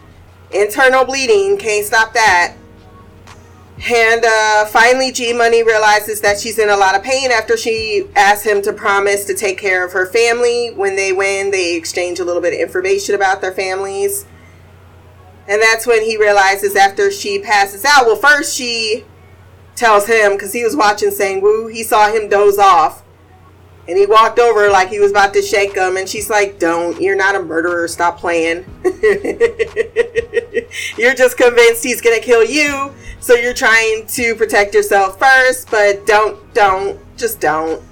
Internal 0.52 1.06
bleeding, 1.06 1.58
can't 1.58 1.86
stop 1.86 2.14
that. 2.14 2.56
And 3.90 4.24
uh, 4.26 4.66
finally, 4.66 5.12
G 5.12 5.34
Money 5.34 5.64
realizes 5.64 6.22
that 6.22 6.40
she's 6.40 6.60
in 6.60 6.70
a 6.70 6.78
lot 6.78 6.96
of 6.96 7.04
pain 7.04 7.32
after 7.32 7.58
she 7.58 8.08
asks 8.16 8.46
him 8.46 8.62
to 8.64 8.74
promise 8.74 9.26
to 9.26 9.34
take 9.34 9.58
care 9.58 9.86
of 9.86 9.94
her 9.94 10.06
family. 10.06 10.72
When 10.74 10.96
they 10.96 11.12
win, 11.14 11.52
they 11.52 11.76
exchange 11.76 12.20
a 12.20 12.26
little 12.26 12.42
bit 12.42 12.54
of 12.54 12.60
information 12.60 13.16
about 13.16 13.42
their 13.42 13.52
families. 13.54 14.26
And 15.48 15.62
that's 15.62 15.86
when 15.86 16.04
he 16.04 16.18
realizes 16.18 16.76
after 16.76 17.12
she 17.12 17.40
passes 17.40 17.86
out. 17.86 18.06
Well, 18.06 18.16
first 18.16 18.56
she 18.56 19.06
tells 19.76 20.08
him, 20.08 20.34
because 20.34 20.54
he 20.54 20.64
was 20.64 20.76
watching 20.76 21.12
Sang 21.12 21.42
Woo, 21.42 21.68
he 21.68 21.84
saw 21.84 22.12
him 22.12 22.30
doze 22.30 22.58
off. 22.58 23.04
And 23.88 23.98
he 23.98 24.08
walked 24.08 24.40
over 24.40 24.70
like 24.70 24.90
he 24.90 25.00
was 25.00 25.12
about 25.12 25.34
to 25.36 25.44
shake 25.44 25.76
him. 25.76 25.96
And 25.96 26.10
she's 26.10 26.28
like, 26.30 26.58
Don't. 26.58 27.00
You're 27.00 27.16
not 27.16 27.36
a 27.36 27.40
murderer. 27.40 27.88
Stop 27.88 28.18
playing. 28.18 28.66
you're 30.98 31.14
just 31.14 31.38
convinced 31.38 31.84
he's 31.84 32.02
to 32.02 32.20
kill 32.20 32.44
you. 32.44 32.92
So 33.20 33.36
you're 33.36 33.54
trying 33.54 34.08
to 34.08 34.34
protect 34.36 34.74
yourself 34.74 35.20
first. 35.20 35.70
But 35.70 36.08
don't, 36.08 36.52
don't. 36.56 37.00
Just 37.16 37.40
don't. 37.40 37.84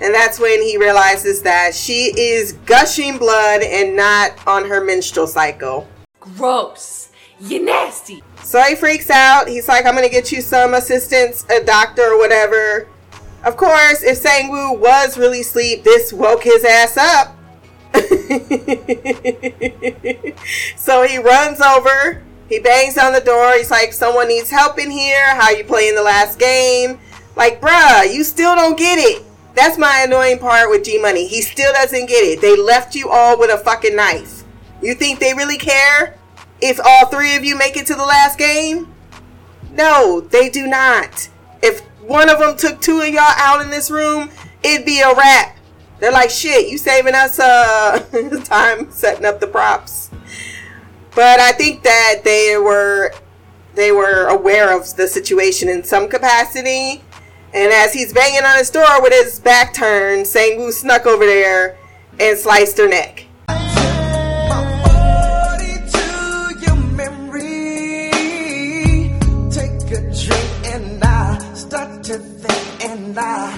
And 0.00 0.14
that's 0.14 0.40
when 0.40 0.62
he 0.62 0.78
realizes 0.78 1.42
that 1.42 1.74
she 1.74 2.12
is 2.18 2.54
gushing 2.64 3.18
blood 3.18 3.62
and 3.62 3.94
not 3.94 4.32
on 4.46 4.66
her 4.68 4.82
menstrual 4.82 5.26
cycle. 5.26 5.86
Gross. 6.18 7.12
You 7.38 7.64
nasty. 7.64 8.22
So 8.42 8.60
he 8.62 8.74
freaks 8.74 9.10
out. 9.10 9.48
He's 9.48 9.68
like, 9.68 9.86
I'm 9.86 9.94
going 9.94 10.06
to 10.06 10.12
get 10.12 10.32
you 10.32 10.40
some 10.40 10.74
assistance, 10.74 11.44
a 11.50 11.62
doctor 11.62 12.02
or 12.02 12.18
whatever. 12.18 12.88
Of 13.44 13.56
course, 13.56 14.02
if 14.02 14.18
Sang 14.18 14.50
Woo 14.50 14.72
was 14.74 15.16
really 15.16 15.40
asleep, 15.40 15.82
this 15.84 16.12
woke 16.12 16.42
his 16.42 16.64
ass 16.64 16.96
up. 16.96 17.36
so 20.76 21.02
he 21.06 21.18
runs 21.18 21.60
over. 21.60 22.22
He 22.48 22.58
bangs 22.58 22.98
on 22.98 23.12
the 23.12 23.20
door. 23.24 23.52
He's 23.56 23.70
like, 23.70 23.92
"Someone 23.92 24.28
needs 24.28 24.50
help 24.50 24.78
in 24.78 24.90
here. 24.90 25.34
How 25.36 25.50
you 25.50 25.64
playing 25.64 25.94
the 25.94 26.02
last 26.02 26.38
game?" 26.38 26.98
Like, 27.36 27.60
bruh, 27.60 28.12
you 28.12 28.24
still 28.24 28.54
don't 28.54 28.78
get 28.78 28.98
it. 28.98 29.24
That's 29.54 29.78
my 29.78 30.02
annoying 30.06 30.38
part 30.38 30.68
with 30.70 30.84
G 30.84 30.98
Money. 30.98 31.26
He 31.26 31.42
still 31.42 31.72
doesn't 31.72 32.06
get 32.06 32.24
it. 32.24 32.40
They 32.40 32.56
left 32.56 32.94
you 32.94 33.08
all 33.08 33.38
with 33.38 33.50
a 33.50 33.58
fucking 33.58 33.96
knife. 33.96 34.44
You 34.82 34.94
think 34.94 35.18
they 35.18 35.34
really 35.34 35.58
care 35.58 36.16
if 36.60 36.80
all 36.84 37.06
three 37.06 37.36
of 37.36 37.44
you 37.44 37.56
make 37.56 37.76
it 37.76 37.86
to 37.86 37.94
the 37.94 38.04
last 38.04 38.38
game? 38.38 38.92
No, 39.72 40.20
they 40.20 40.48
do 40.48 40.66
not. 40.66 41.28
If 41.62 41.80
one 42.00 42.28
of 42.28 42.38
them 42.38 42.56
took 42.56 42.80
two 42.80 43.00
of 43.00 43.08
y'all 43.08 43.22
out 43.22 43.62
in 43.62 43.70
this 43.70 43.90
room, 43.90 44.30
it'd 44.62 44.86
be 44.86 45.00
a 45.00 45.14
wrap. 45.14 45.56
They're 45.98 46.12
like, 46.12 46.30
shit, 46.30 46.68
you 46.68 46.78
saving 46.78 47.14
us 47.14 47.38
uh 47.38 48.04
time 48.44 48.90
setting 48.90 49.24
up 49.26 49.40
the 49.40 49.46
props. 49.46 50.10
But 51.14 51.40
I 51.40 51.52
think 51.52 51.82
that 51.82 52.22
they 52.24 52.56
were 52.56 53.12
they 53.74 53.92
were 53.92 54.26
aware 54.26 54.76
of 54.76 54.96
the 54.96 55.06
situation 55.06 55.68
in 55.68 55.84
some 55.84 56.08
capacity. 56.08 57.02
And 57.52 57.72
as 57.72 57.92
he's 57.92 58.12
banging 58.12 58.44
on 58.44 58.58
his 58.58 58.70
door 58.70 59.02
with 59.02 59.12
his 59.12 59.40
back 59.40 59.74
turned, 59.74 60.26
Sang 60.26 60.58
Woo 60.58 60.72
snuck 60.72 61.06
over 61.06 61.26
there 61.26 61.76
and 62.18 62.38
sliced 62.38 62.78
her 62.78 62.88
neck. 62.88 63.26
And 73.10 73.18
I, 73.18 73.56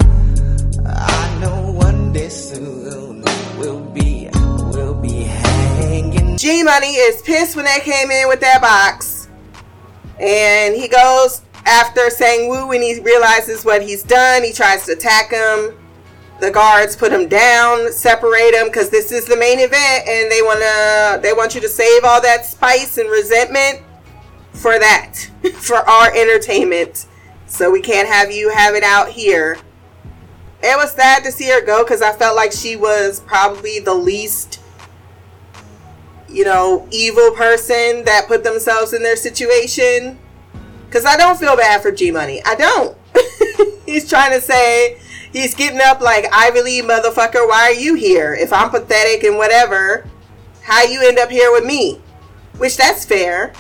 I 0.87 1.39
know 1.41 1.73
one 1.73 2.13
day 2.13 2.29
soon 2.31 3.23
we'll 3.59 3.81
be, 3.91 4.31
we'll 4.71 4.95
be 4.95 5.25
hanging. 5.25 6.39
G 6.39 6.63
Money 6.63 6.95
is 6.95 7.21
pissed 7.23 7.57
when 7.57 7.67
they 7.67 7.81
came 7.81 8.11
in 8.11 8.29
with 8.29 8.41
that 8.41 8.63
box, 8.63 9.29
and 10.19 10.75
he 10.75 10.89
goes 10.89 11.43
after 11.67 12.09
Sang 12.09 12.49
Woo 12.49 12.69
when 12.69 12.81
he 12.81 13.01
realizes 13.01 13.65
what 13.65 13.83
he's 13.83 14.03
done. 14.03 14.43
He 14.43 14.53
tries 14.53 14.87
to 14.87 14.93
attack 14.93 15.31
him. 15.31 15.79
The 16.41 16.51
guards 16.51 16.97
put 16.97 17.13
him 17.13 17.29
down, 17.29 17.93
separate 17.93 18.55
him 18.55 18.67
because 18.67 18.91
this 18.91 19.13
is 19.13 19.27
the 19.27 19.37
main 19.37 19.59
event, 19.61 20.09
and 20.09 20.31
they 20.31 20.43
wanna 20.43 21.21
they 21.23 21.33
want 21.33 21.55
you 21.55 21.61
to 21.61 21.69
save 21.69 22.05
all 22.05 22.23
that 22.23 22.47
spice 22.47 22.97
and 22.97 23.09
resentment 23.11 23.83
for 24.53 24.79
that, 24.79 25.17
for 25.61 25.77
our 25.77 26.11
entertainment. 26.15 27.07
So 27.53 27.71
we 27.71 27.83
can't 27.83 28.09
have 28.09 28.33
you 28.33 28.49
have 28.49 28.75
it 28.75 28.83
out 28.83 29.11
here. 29.11 29.59
It 30.63 30.75
was 30.75 30.93
sad 30.93 31.23
to 31.25 31.31
see 31.31 31.51
her 31.51 31.61
go 31.61 31.85
because 31.85 32.01
I 32.01 32.11
felt 32.13 32.35
like 32.35 32.51
she 32.51 32.77
was 32.77 33.21
probably 33.21 33.79
the 33.79 33.93
least, 33.93 34.59
you 36.31 36.47
know, 36.47 36.89
evil 36.91 37.31
person 37.33 38.07
that 38.07 38.25
put 38.27 38.43
themselves 38.43 38.95
in 38.95 39.03
their 39.03 39.17
situation. 39.17 40.19
Because 40.87 41.05
I 41.05 41.19
don't 41.19 41.39
feel 41.39 41.55
bad 41.55 41.83
for 41.83 41.93
G 41.93 42.11
Money. 42.11 42.41
I 42.47 42.55
don't. 42.55 42.97
he's 43.87 44.09
trying 44.09 44.33
to 44.33 44.41
say, 44.41 44.99
he's 45.31 45.55
getting 45.55 45.81
up 45.83 46.01
like, 46.01 46.25
Ivy 46.33 46.63
League 46.63 46.85
motherfucker, 46.85 47.47
why 47.47 47.65
are 47.65 47.75
you 47.75 47.97
here? 47.97 48.33
If 48.33 48.51
I'm 48.51 48.71
pathetic 48.71 49.25
and 49.25 49.37
whatever, 49.37 50.09
how 50.63 50.85
you 50.85 51.07
end 51.07 51.19
up 51.19 51.29
here 51.29 51.53
with 51.53 51.67
me? 51.67 52.01
Which 52.57 52.79
that's 52.79 53.05
fair. 53.05 53.53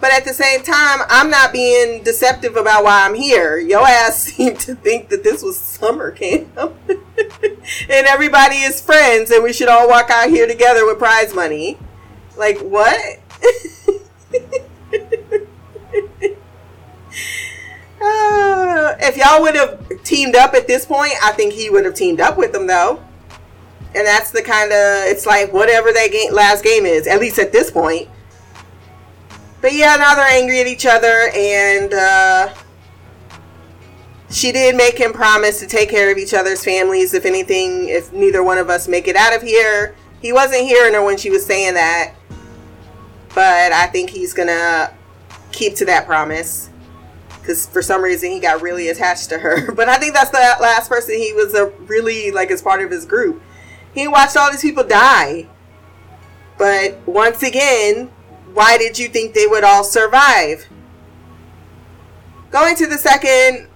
But 0.00 0.12
at 0.12 0.24
the 0.24 0.32
same 0.32 0.62
time, 0.62 1.00
I'm 1.08 1.28
not 1.28 1.52
being 1.52 2.04
deceptive 2.04 2.56
about 2.56 2.84
why 2.84 3.04
I'm 3.04 3.14
here. 3.14 3.58
Your 3.58 3.86
ass 3.86 4.22
seemed 4.22 4.60
to 4.60 4.74
think 4.74 5.08
that 5.08 5.24
this 5.24 5.42
was 5.42 5.58
summer 5.58 6.10
camp. 6.12 6.48
and 6.88 8.06
everybody 8.06 8.56
is 8.56 8.80
friends 8.80 9.30
and 9.30 9.42
we 9.42 9.52
should 9.52 9.68
all 9.68 9.88
walk 9.88 10.10
out 10.10 10.28
here 10.28 10.46
together 10.46 10.86
with 10.86 10.98
prize 10.98 11.34
money. 11.34 11.78
Like, 12.36 12.58
what? 12.60 12.96
uh, 18.00 18.94
if 19.00 19.16
y'all 19.16 19.42
would 19.42 19.56
have 19.56 20.04
teamed 20.04 20.36
up 20.36 20.54
at 20.54 20.68
this 20.68 20.86
point, 20.86 21.14
I 21.24 21.32
think 21.32 21.52
he 21.52 21.70
would 21.70 21.84
have 21.84 21.94
teamed 21.94 22.20
up 22.20 22.38
with 22.38 22.52
them, 22.52 22.68
though. 22.68 23.02
And 23.96 24.06
that's 24.06 24.30
the 24.30 24.42
kind 24.42 24.70
of, 24.70 25.08
it's 25.10 25.26
like 25.26 25.52
whatever 25.52 25.92
that 25.92 26.12
game, 26.12 26.32
last 26.32 26.62
game 26.62 26.86
is, 26.86 27.08
at 27.08 27.18
least 27.18 27.40
at 27.40 27.50
this 27.50 27.72
point 27.72 28.08
but 29.60 29.74
yeah, 29.74 29.96
now 29.96 30.14
they're 30.14 30.28
angry 30.28 30.60
at 30.60 30.66
each 30.66 30.86
other, 30.86 31.30
and 31.34 31.92
uh, 31.92 32.54
she 34.30 34.52
did 34.52 34.76
make 34.76 34.98
him 34.98 35.12
promise 35.12 35.58
to 35.60 35.66
take 35.66 35.90
care 35.90 36.10
of 36.10 36.18
each 36.18 36.34
other's 36.34 36.64
families. 36.64 37.14
If 37.14 37.24
anything, 37.24 37.88
if 37.88 38.12
neither 38.12 38.42
one 38.42 38.58
of 38.58 38.70
us 38.70 38.88
make 38.88 39.08
it 39.08 39.16
out 39.16 39.34
of 39.34 39.42
here, 39.42 39.96
he 40.20 40.32
wasn't 40.32 40.62
hearing 40.62 40.94
her 40.94 41.04
when 41.04 41.16
she 41.16 41.30
was 41.30 41.44
saying 41.44 41.74
that, 41.74 42.14
but 43.34 43.72
I 43.72 43.86
think 43.86 44.10
he's 44.10 44.34
gonna 44.34 44.94
keep 45.52 45.74
to 45.76 45.84
that 45.86 46.06
promise 46.06 46.70
because 47.48 47.64
for 47.64 47.80
some 47.80 48.02
reason 48.02 48.30
he 48.30 48.40
got 48.40 48.60
really 48.60 48.88
attached 48.88 49.30
to 49.30 49.38
her. 49.38 49.72
But 49.78 49.88
I 49.88 49.96
think 49.96 50.12
that's 50.12 50.30
the 50.30 50.56
last 50.60 50.88
person 50.88 51.14
he 51.14 51.32
was 51.32 51.54
a 51.54 51.68
really 51.86 52.30
like 52.30 52.50
as 52.50 52.60
part 52.60 52.82
of 52.82 52.90
his 52.90 53.06
group. 53.06 53.42
He 53.94 54.06
watched 54.06 54.36
all 54.36 54.50
these 54.50 54.60
people 54.60 54.84
die. 54.84 55.48
But 56.58 56.98
once 57.06 57.42
again, 57.42 58.10
why 58.58 58.76
did 58.76 58.98
you 58.98 59.06
think 59.06 59.34
they 59.34 59.46
would 59.46 59.62
all 59.62 59.84
survive? 59.84 60.66
Going 62.50 62.74
to 62.74 62.88
the 62.88 62.98
second 62.98 63.68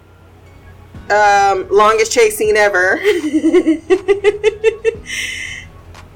um, 1.08 1.68
longest 1.70 2.10
chase 2.10 2.36
scene 2.36 2.56
ever. 2.56 2.94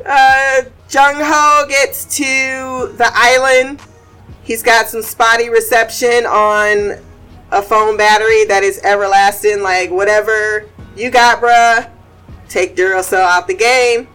uh, 0.05 0.63
Jung 0.91 1.15
Ho 1.15 1.67
gets 1.69 2.17
to 2.17 2.93
the 2.97 3.09
island. 3.15 3.81
He's 4.43 4.65
got 4.65 4.89
some 4.89 5.03
spotty 5.03 5.49
reception 5.49 6.27
on 6.27 6.99
a 7.53 7.63
phone 7.63 7.97
battery 7.97 8.47
that 8.47 8.65
is 8.65 8.81
everlasting. 8.83 9.63
Like, 9.63 9.93
whatever 9.93 10.69
you 10.97 11.13
got, 11.13 11.41
bruh, 11.41 11.89
take 12.49 12.75
Duracell 12.75 13.21
out 13.21 13.47
the 13.47 13.55
game. 13.55 14.09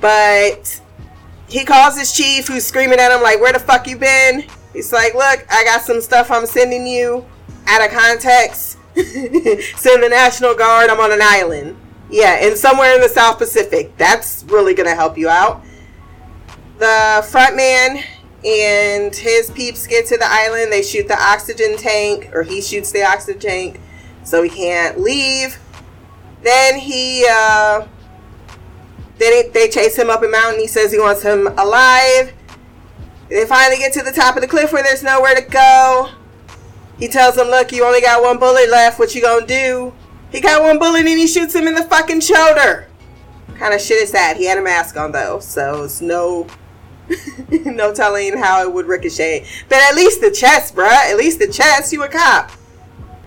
But 0.00 0.80
he 1.48 1.64
calls 1.64 1.98
his 1.98 2.12
chief 2.12 2.48
who's 2.48 2.64
screaming 2.64 2.98
at 2.98 3.12
him 3.12 3.22
like 3.22 3.40
where 3.40 3.52
the 3.52 3.58
fuck 3.58 3.86
you 3.86 3.96
been? 3.96 4.44
He's 4.72 4.92
like 4.92 5.14
look 5.14 5.46
i 5.50 5.64
got 5.64 5.82
some 5.82 6.00
stuff 6.00 6.30
i'm 6.30 6.46
sending 6.46 6.86
you 6.86 7.24
out 7.66 7.84
of 7.84 7.90
context. 7.90 8.78
Send 8.96 10.02
the 10.02 10.08
national 10.08 10.54
guard 10.54 10.90
i'm 10.90 11.00
on 11.00 11.12
an 11.12 11.20
island. 11.22 11.76
Yeah 12.10 12.38
and 12.40 12.56
somewhere 12.56 12.94
in 12.94 13.00
the 13.00 13.08
south 13.08 13.38
pacific. 13.38 13.96
That's 13.96 14.44
really 14.48 14.74
gonna 14.74 14.94
help 14.94 15.16
you 15.18 15.28
out. 15.28 15.62
The 16.78 17.26
front 17.30 17.56
man 17.56 18.02
and 18.44 19.14
his 19.14 19.50
peeps 19.50 19.86
get 19.86 20.06
to 20.06 20.16
the 20.16 20.26
island. 20.26 20.72
They 20.72 20.82
shoot 20.82 21.08
the 21.08 21.20
oxygen 21.20 21.76
tank 21.76 22.30
or 22.34 22.42
he 22.42 22.60
shoots 22.60 22.92
the 22.92 23.02
oxygen 23.02 23.40
tank 23.40 23.80
so 24.24 24.42
he 24.42 24.50
can't 24.50 25.00
leave. 25.00 25.58
Then 26.42 26.78
he 26.78 27.26
uh 27.30 27.86
they, 29.18 29.48
they 29.52 29.68
chase 29.68 29.96
him 29.96 30.10
up 30.10 30.22
a 30.22 30.28
mountain. 30.28 30.60
He 30.60 30.66
says 30.66 30.92
he 30.92 30.98
wants 30.98 31.22
him 31.22 31.46
alive. 31.46 32.32
They 33.28 33.44
finally 33.46 33.78
get 33.78 33.92
to 33.94 34.02
the 34.02 34.12
top 34.12 34.36
of 34.36 34.42
the 34.42 34.48
cliff 34.48 34.72
where 34.72 34.82
there's 34.82 35.02
nowhere 35.02 35.34
to 35.34 35.42
go. 35.42 36.10
He 36.98 37.08
tells 37.08 37.36
him, 37.36 37.48
look, 37.48 37.72
you 37.72 37.84
only 37.84 38.00
got 38.00 38.22
one 38.22 38.38
bullet 38.38 38.70
left. 38.70 38.98
What 38.98 39.14
you 39.14 39.22
gonna 39.22 39.46
do? 39.46 39.92
He 40.30 40.40
got 40.40 40.62
one 40.62 40.78
bullet 40.78 41.00
and 41.00 41.08
he 41.08 41.26
shoots 41.26 41.54
him 41.54 41.66
in 41.66 41.74
the 41.74 41.82
fucking 41.84 42.20
shoulder. 42.20 42.88
kind 43.56 43.74
of 43.74 43.80
shit 43.80 44.02
is 44.02 44.12
that? 44.12 44.36
He 44.36 44.46
had 44.46 44.58
a 44.58 44.62
mask 44.62 44.96
on 44.96 45.12
though, 45.12 45.40
so 45.40 45.84
it's 45.84 46.00
no 46.00 46.46
no 47.50 47.94
telling 47.94 48.36
how 48.36 48.62
it 48.62 48.72
would 48.72 48.86
ricochet. 48.86 49.46
But 49.68 49.78
at 49.78 49.94
least 49.94 50.20
the 50.20 50.30
chest, 50.30 50.74
bruh. 50.74 50.88
At 50.88 51.16
least 51.16 51.38
the 51.38 51.48
chest. 51.48 51.92
You 51.92 52.02
a 52.02 52.08
cop. 52.08 52.50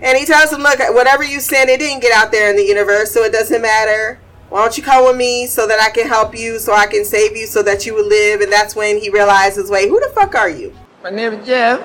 And 0.02 0.16
he 0.16 0.24
tells 0.24 0.52
him, 0.52 0.60
look, 0.60 0.78
whatever 0.94 1.22
you 1.22 1.40
send, 1.40 1.68
it 1.68 1.78
didn't 1.78 2.00
get 2.00 2.12
out 2.12 2.32
there 2.32 2.48
in 2.48 2.56
the 2.56 2.64
universe, 2.64 3.10
so 3.10 3.22
it 3.22 3.32
doesn't 3.32 3.60
matter. 3.60 4.18
Why 4.50 4.62
don't 4.62 4.76
you 4.76 4.82
come 4.82 5.04
with 5.04 5.16
me 5.16 5.46
so 5.46 5.68
that 5.68 5.80
I 5.80 5.90
can 5.90 6.08
help 6.08 6.36
you, 6.36 6.58
so 6.58 6.74
I 6.74 6.86
can 6.86 7.04
save 7.04 7.36
you, 7.36 7.46
so 7.46 7.62
that 7.62 7.86
you 7.86 7.94
will 7.94 8.06
live? 8.06 8.40
And 8.40 8.52
that's 8.52 8.74
when 8.74 8.98
he 8.98 9.08
realizes, 9.08 9.70
wait, 9.70 9.88
who 9.88 10.00
the 10.00 10.12
fuck 10.12 10.34
are 10.34 10.50
you? 10.50 10.74
My 11.04 11.10
name 11.10 11.34
is 11.34 11.46
Jeff. 11.46 11.78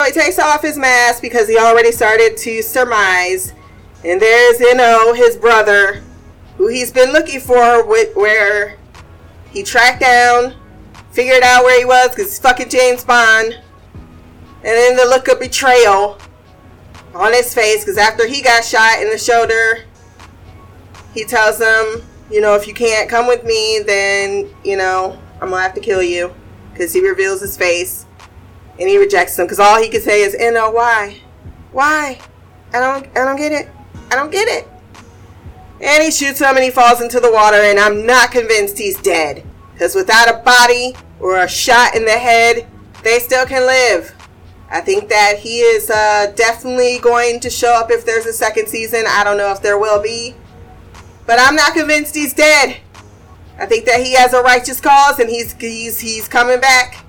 So 0.00 0.06
he 0.06 0.12
takes 0.12 0.38
off 0.38 0.62
his 0.62 0.78
mask 0.78 1.20
because 1.20 1.48
he 1.48 1.58
already 1.58 1.90
started 1.90 2.36
to 2.36 2.62
surmise. 2.62 3.52
And 4.04 4.22
there's 4.22 4.60
Eno, 4.60 5.12
his 5.14 5.36
brother, 5.36 6.00
who 6.58 6.68
he's 6.68 6.92
been 6.92 7.12
looking 7.12 7.40
for, 7.40 7.84
with, 7.84 8.14
where 8.14 8.78
he 9.50 9.64
tracked 9.64 10.00
down, 10.00 10.54
figured 11.10 11.42
out 11.42 11.64
where 11.64 11.76
he 11.76 11.84
was 11.84 12.10
because 12.10 12.26
he's 12.26 12.38
fucking 12.38 12.68
James 12.68 13.02
Bond. 13.02 13.54
And 13.54 14.64
then 14.64 14.96
the 14.96 15.06
look 15.06 15.26
of 15.26 15.40
betrayal 15.40 16.18
on 17.16 17.32
his 17.32 17.52
face 17.52 17.80
because 17.80 17.98
after 17.98 18.28
he 18.28 18.42
got 18.42 18.64
shot 18.64 19.02
in 19.02 19.10
the 19.10 19.18
shoulder, 19.18 19.86
he 21.14 21.24
tells 21.24 21.58
them, 21.58 22.02
you 22.32 22.40
know, 22.40 22.54
if 22.54 22.66
you 22.66 22.74
can't 22.74 23.08
come 23.08 23.26
with 23.26 23.44
me, 23.44 23.80
then, 23.86 24.48
you 24.64 24.76
know, 24.76 25.18
I'm 25.34 25.50
going 25.50 25.58
to 25.58 25.62
have 25.62 25.74
to 25.74 25.80
kill 25.80 26.02
you 26.02 26.34
because 26.72 26.92
he 26.92 27.06
reveals 27.06 27.40
his 27.40 27.56
face 27.56 28.06
and 28.80 28.88
he 28.88 28.96
rejects 28.96 29.36
them 29.36 29.46
because 29.46 29.60
all 29.60 29.80
he 29.80 29.88
can 29.88 30.00
say 30.00 30.22
is, 30.22 30.34
"No, 30.38 30.70
why? 30.70 31.20
Why? 31.72 32.18
I 32.72 32.80
don't, 32.80 33.06
I 33.16 33.24
don't 33.24 33.36
get 33.36 33.52
it. 33.52 33.68
I 34.10 34.16
don't 34.16 34.32
get 34.32 34.48
it." 34.48 34.68
And 35.80 36.02
he 36.02 36.10
shoots 36.10 36.40
him 36.40 36.54
and 36.56 36.64
he 36.64 36.70
falls 36.70 37.00
into 37.00 37.20
the 37.20 37.30
water, 37.30 37.56
and 37.56 37.78
I'm 37.78 38.06
not 38.06 38.30
convinced 38.30 38.78
he's 38.78 39.00
dead 39.00 39.44
because 39.72 39.94
without 39.94 40.28
a 40.28 40.38
body 40.38 40.94
or 41.20 41.38
a 41.38 41.48
shot 41.48 41.94
in 41.94 42.04
the 42.04 42.12
head, 42.12 42.66
they 43.02 43.18
still 43.18 43.44
can 43.46 43.66
live. 43.66 44.14
I 44.70 44.80
think 44.80 45.08
that 45.10 45.38
he 45.38 45.58
is 45.58 45.90
uh, 45.90 46.32
definitely 46.34 46.98
going 46.98 47.40
to 47.40 47.50
show 47.50 47.74
up 47.74 47.90
if 47.90 48.06
there's 48.06 48.26
a 48.26 48.32
second 48.32 48.68
season. 48.68 49.04
I 49.06 49.22
don't 49.22 49.36
know 49.36 49.52
if 49.52 49.60
there 49.60 49.78
will 49.78 50.00
be, 50.00 50.34
but 51.26 51.38
I'm 51.38 51.56
not 51.56 51.74
convinced 51.74 52.14
he's 52.14 52.34
dead. 52.34 52.78
I 53.58 53.66
think 53.66 53.84
that 53.84 54.00
he 54.00 54.14
has 54.14 54.32
a 54.32 54.42
righteous 54.42 54.80
cause 54.80 55.18
and 55.18 55.28
he's 55.28 55.52
he's 55.52 56.00
he's 56.00 56.28
coming 56.28 56.60
back 56.60 57.04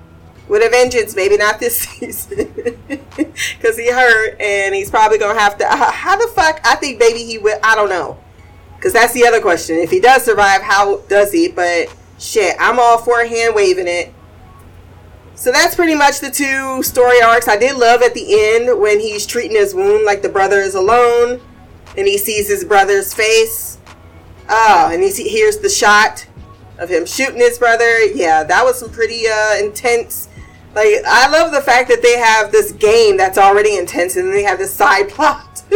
with 0.48 0.64
a 0.64 0.68
vengeance. 0.70 1.16
Maybe 1.16 1.36
not 1.36 1.58
this 1.58 1.78
season 1.88 2.52
because 2.88 3.76
he 3.76 3.90
hurt 3.90 4.40
and 4.40 4.74
he's 4.74 4.90
probably 4.90 5.18
gonna 5.18 5.38
have 5.38 5.58
to. 5.58 5.64
Uh, 5.64 5.90
how 5.90 6.16
the 6.16 6.28
fuck? 6.34 6.60
I 6.64 6.76
think 6.76 6.98
maybe 6.98 7.24
he 7.24 7.38
will. 7.38 7.58
I 7.62 7.74
don't 7.74 7.88
know 7.88 8.18
because 8.84 8.92
that's 8.92 9.14
the 9.14 9.26
other 9.26 9.40
question. 9.40 9.76
If 9.76 9.90
he 9.90 9.98
does 9.98 10.24
survive, 10.24 10.60
how 10.60 10.98
does 11.08 11.32
he? 11.32 11.48
But 11.48 11.94
shit, 12.18 12.54
I'm 12.60 12.78
all 12.78 12.98
for 12.98 13.24
hand 13.24 13.54
waving 13.54 13.88
it. 13.88 14.12
So 15.36 15.50
that's 15.50 15.74
pretty 15.74 15.94
much 15.94 16.20
the 16.20 16.30
two 16.30 16.82
story 16.82 17.20
arcs. 17.22 17.48
I 17.48 17.56
did 17.56 17.76
love 17.76 18.02
at 18.02 18.14
the 18.14 18.54
end 18.54 18.78
when 18.78 19.00
he's 19.00 19.26
treating 19.26 19.56
his 19.56 19.74
wound 19.74 20.04
like 20.04 20.22
the 20.22 20.28
brother 20.28 20.58
is 20.60 20.74
alone 20.74 21.40
and 21.96 22.06
he 22.06 22.18
sees 22.18 22.46
his 22.48 22.64
brother's 22.64 23.14
face. 23.14 23.73
Oh, 24.48 24.90
and 24.92 25.02
he 25.02 25.10
hears 25.28 25.58
the 25.58 25.68
shot 25.68 26.26
of 26.78 26.88
him 26.88 27.06
shooting 27.06 27.38
his 27.38 27.58
brother. 27.58 28.04
Yeah, 28.04 28.44
that 28.44 28.64
was 28.64 28.78
some 28.78 28.90
pretty 28.90 29.26
uh, 29.26 29.56
intense. 29.56 30.28
Like, 30.74 31.02
I 31.06 31.28
love 31.28 31.52
the 31.52 31.60
fact 31.60 31.88
that 31.88 32.02
they 32.02 32.18
have 32.18 32.50
this 32.50 32.72
game 32.72 33.16
that's 33.16 33.38
already 33.38 33.76
intense 33.76 34.16
and 34.16 34.26
then 34.26 34.34
they 34.34 34.42
have 34.42 34.58
this 34.58 34.74
side 34.74 35.08
plot. 35.08 35.62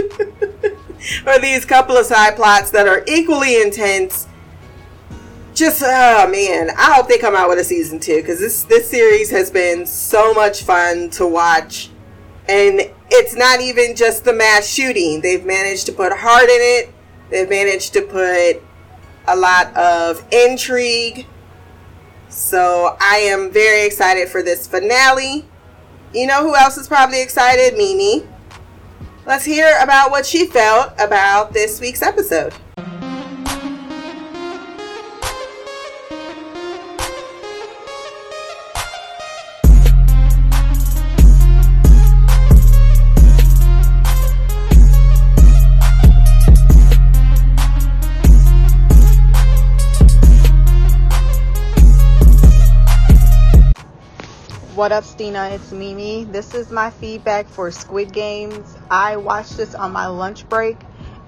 or 1.26 1.38
these 1.38 1.64
couple 1.64 1.96
of 1.96 2.04
side 2.04 2.36
plots 2.36 2.70
that 2.72 2.88
are 2.88 3.04
equally 3.06 3.60
intense 3.60 4.26
just 5.58 5.82
oh 5.84 6.28
man, 6.28 6.70
I 6.70 6.94
hope 6.94 7.08
they 7.08 7.18
come 7.18 7.34
out 7.34 7.48
with 7.48 7.58
a 7.58 7.64
season 7.64 7.98
two 7.98 8.16
because 8.16 8.38
this 8.38 8.62
this 8.62 8.88
series 8.88 9.28
has 9.30 9.50
been 9.50 9.86
so 9.86 10.32
much 10.32 10.62
fun 10.62 11.10
to 11.10 11.26
watch, 11.26 11.90
and 12.48 12.80
it's 13.10 13.34
not 13.34 13.60
even 13.60 13.96
just 13.96 14.24
the 14.24 14.32
mass 14.32 14.68
shooting. 14.68 15.20
They've 15.20 15.44
managed 15.44 15.86
to 15.86 15.92
put 15.92 16.12
heart 16.12 16.44
in 16.44 16.60
it. 16.60 16.94
They've 17.30 17.48
managed 17.48 17.92
to 17.94 18.02
put 18.02 18.62
a 19.26 19.36
lot 19.36 19.76
of 19.76 20.24
intrigue. 20.32 21.26
So 22.28 22.96
I 23.00 23.16
am 23.16 23.50
very 23.50 23.86
excited 23.86 24.28
for 24.28 24.42
this 24.42 24.66
finale. 24.66 25.44
You 26.14 26.26
know 26.26 26.42
who 26.42 26.56
else 26.56 26.76
is 26.76 26.88
probably 26.88 27.20
excited? 27.20 27.76
Mimi. 27.76 28.26
Let's 29.26 29.44
hear 29.44 29.78
about 29.82 30.10
what 30.10 30.24
she 30.24 30.46
felt 30.46 30.92
about 30.98 31.52
this 31.52 31.80
week's 31.80 32.00
episode. 32.00 32.54
What 54.78 54.92
up, 54.92 55.02
Stina? 55.02 55.48
It's 55.48 55.72
Mimi. 55.72 56.22
This 56.22 56.54
is 56.54 56.70
my 56.70 56.90
feedback 56.90 57.48
for 57.48 57.72
Squid 57.72 58.12
Games. 58.12 58.76
I 58.88 59.16
watched 59.16 59.56
this 59.56 59.74
on 59.74 59.90
my 59.90 60.06
lunch 60.06 60.48
break 60.48 60.76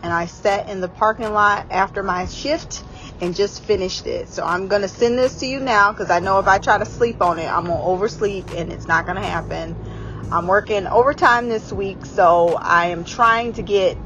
and 0.05 0.13
I 0.13 0.27
sat 0.27 0.69
in 0.69 0.81
the 0.81 0.89
parking 0.89 1.33
lot 1.33 1.67
after 1.73 2.05
my 2.05 2.27
shift 2.27 2.85
and 3.21 3.35
just 3.35 3.65
finished 3.65 4.07
it. 4.07 4.29
So 4.29 4.45
I'm 4.45 4.69
going 4.69 4.83
to 4.83 4.89
send 4.89 5.19
this 5.19 5.41
to 5.41 5.47
you 5.47 5.59
now 5.59 5.91
because 5.91 6.13
I 6.13 6.21
know 6.21 6.39
if 6.39 6.47
I 6.47 6.59
try 6.59 6.79
to 6.79 6.85
sleep 6.85 7.21
on 7.21 7.41
it, 7.41 7.49
I'm 7.49 7.65
going 7.65 7.77
to 7.77 7.85
oversleep 7.85 8.53
and 8.53 8.73
it's 8.73 8.87
not 8.87 9.05
going 9.05 9.17
to 9.17 9.27
happen. 9.27 9.75
I'm 10.31 10.47
working 10.47 10.87
overtime 10.87 11.49
this 11.49 11.73
week, 11.73 12.07
so 12.07 12.51
I 12.55 12.91
am 12.91 13.05
trying 13.05 13.55
to 13.55 13.63
get 13.63 13.99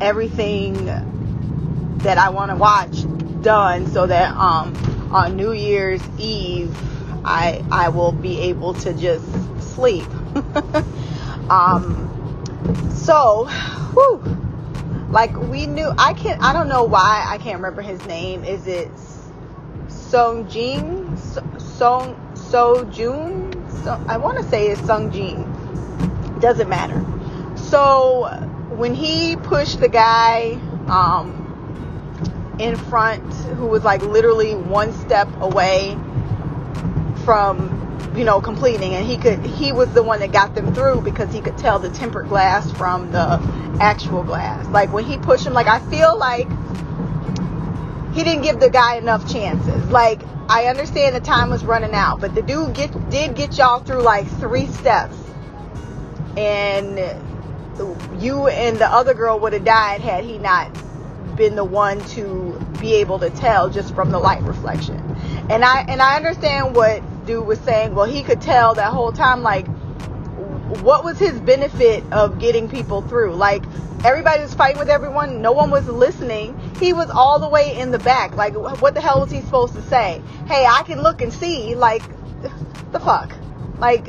everything 0.00 0.74
that 2.04 2.18
I 2.18 2.28
want 2.28 2.52
to 2.52 2.56
watch 2.56 3.02
done 3.42 3.88
so 3.88 4.06
that 4.06 4.30
um, 4.36 4.76
on 5.12 5.34
New 5.34 5.50
Year's 5.50 6.02
Eve, 6.20 6.72
I 7.24 7.64
I 7.70 7.88
will 7.88 8.12
be 8.12 8.38
able 8.40 8.74
to 8.74 8.92
just 8.94 9.24
sleep. 9.74 10.06
um, 11.50 12.08
so, 12.94 13.46
whew, 13.94 14.22
like 15.10 15.36
we 15.36 15.66
knew, 15.66 15.92
I 15.98 16.14
can't. 16.14 16.42
I 16.42 16.52
don't 16.52 16.68
know 16.68 16.84
why 16.84 17.24
I 17.28 17.38
can't 17.38 17.56
remember 17.56 17.82
his 17.82 18.04
name. 18.06 18.44
Is 18.44 18.66
it 18.66 18.90
Song 19.88 20.48
Jing? 20.48 21.16
Song 21.58 22.32
So 22.34 22.84
Jun? 22.84 23.50
So, 23.84 24.04
I 24.08 24.16
want 24.16 24.38
to 24.38 24.44
say 24.44 24.68
it's 24.68 24.80
Sung 24.82 25.10
Jin. 25.10 25.48
Doesn't 26.40 26.68
matter. 26.68 27.04
So 27.56 28.28
when 28.70 28.94
he 28.94 29.36
pushed 29.36 29.80
the 29.80 29.88
guy 29.88 30.58
um, 30.88 32.56
in 32.58 32.76
front, 32.76 33.32
who 33.56 33.66
was 33.66 33.84
like 33.84 34.02
literally 34.02 34.54
one 34.54 34.92
step 34.92 35.28
away 35.40 35.96
from 37.24 37.82
you 38.16 38.24
know 38.24 38.40
completing. 38.40 38.94
And 38.94 39.06
he 39.06 39.16
could 39.16 39.40
he 39.40 39.72
was 39.72 39.92
the 39.92 40.02
one 40.02 40.20
that 40.20 40.32
got 40.32 40.54
them 40.54 40.74
through 40.74 41.02
because 41.02 41.32
he 41.32 41.40
could 41.40 41.58
tell 41.58 41.78
the 41.78 41.90
tempered 41.90 42.28
glass 42.28 42.70
from 42.72 43.10
the 43.12 43.40
actual 43.80 44.22
glass. 44.22 44.66
Like 44.68 44.92
when 44.92 45.04
he 45.04 45.18
pushed 45.18 45.46
him 45.46 45.52
like 45.52 45.66
i 45.66 45.78
feel 45.90 46.16
like 46.16 46.48
he 48.14 48.24
didn't 48.24 48.42
give 48.42 48.60
the 48.60 48.70
guy 48.70 48.96
enough 48.96 49.30
chances. 49.30 49.84
Like 49.90 50.22
i 50.48 50.66
understand 50.66 51.14
the 51.14 51.20
time 51.20 51.50
was 51.50 51.64
running 51.64 51.94
out 51.94 52.20
but 52.20 52.34
the 52.34 52.42
dude 52.42 52.74
get, 52.74 53.10
did 53.10 53.36
get 53.36 53.56
y'all 53.56 53.80
through 53.80 54.02
like 54.02 54.26
three 54.38 54.66
steps. 54.66 55.16
And 56.36 56.98
you 58.20 58.46
and 58.46 58.78
the 58.78 58.86
other 58.86 59.14
girl 59.14 59.38
would 59.40 59.52
have 59.52 59.64
died 59.64 60.00
had 60.00 60.24
he 60.24 60.38
not 60.38 60.72
been 61.36 61.56
the 61.56 61.64
one 61.64 62.00
to 62.00 62.58
be 62.80 62.94
able 62.94 63.18
to 63.18 63.30
tell 63.30 63.70
just 63.70 63.94
from 63.94 64.10
the 64.10 64.18
light 64.18 64.42
reflection. 64.42 64.98
And 65.50 65.64
i 65.64 65.84
and 65.88 66.02
i 66.02 66.16
understand 66.16 66.76
what 66.76 67.02
dude 67.26 67.46
was 67.46 67.58
saying, 67.60 67.94
well, 67.94 68.06
he 68.06 68.22
could 68.22 68.40
tell 68.40 68.74
that 68.74 68.92
whole 68.92 69.12
time, 69.12 69.42
like, 69.42 69.66
what 70.82 71.04
was 71.04 71.18
his 71.18 71.38
benefit 71.40 72.04
of 72.12 72.38
getting 72.38 72.68
people 72.68 73.02
through? 73.02 73.34
Like, 73.34 73.62
everybody 74.04 74.42
was 74.42 74.54
fighting 74.54 74.78
with 74.78 74.88
everyone, 74.88 75.42
no 75.42 75.52
one 75.52 75.70
was 75.70 75.86
listening. 75.86 76.58
He 76.78 76.92
was 76.92 77.10
all 77.10 77.38
the 77.38 77.48
way 77.48 77.78
in 77.78 77.90
the 77.90 77.98
back. 77.98 78.34
Like, 78.36 78.54
what 78.54 78.94
the 78.94 79.00
hell 79.00 79.20
was 79.20 79.30
he 79.30 79.40
supposed 79.42 79.74
to 79.74 79.82
say? 79.82 80.22
Hey, 80.46 80.64
I 80.66 80.82
can 80.84 81.02
look 81.02 81.20
and 81.20 81.32
see. 81.32 81.74
Like, 81.74 82.02
the 82.92 83.00
fuck? 83.00 83.32
Like, 83.78 84.08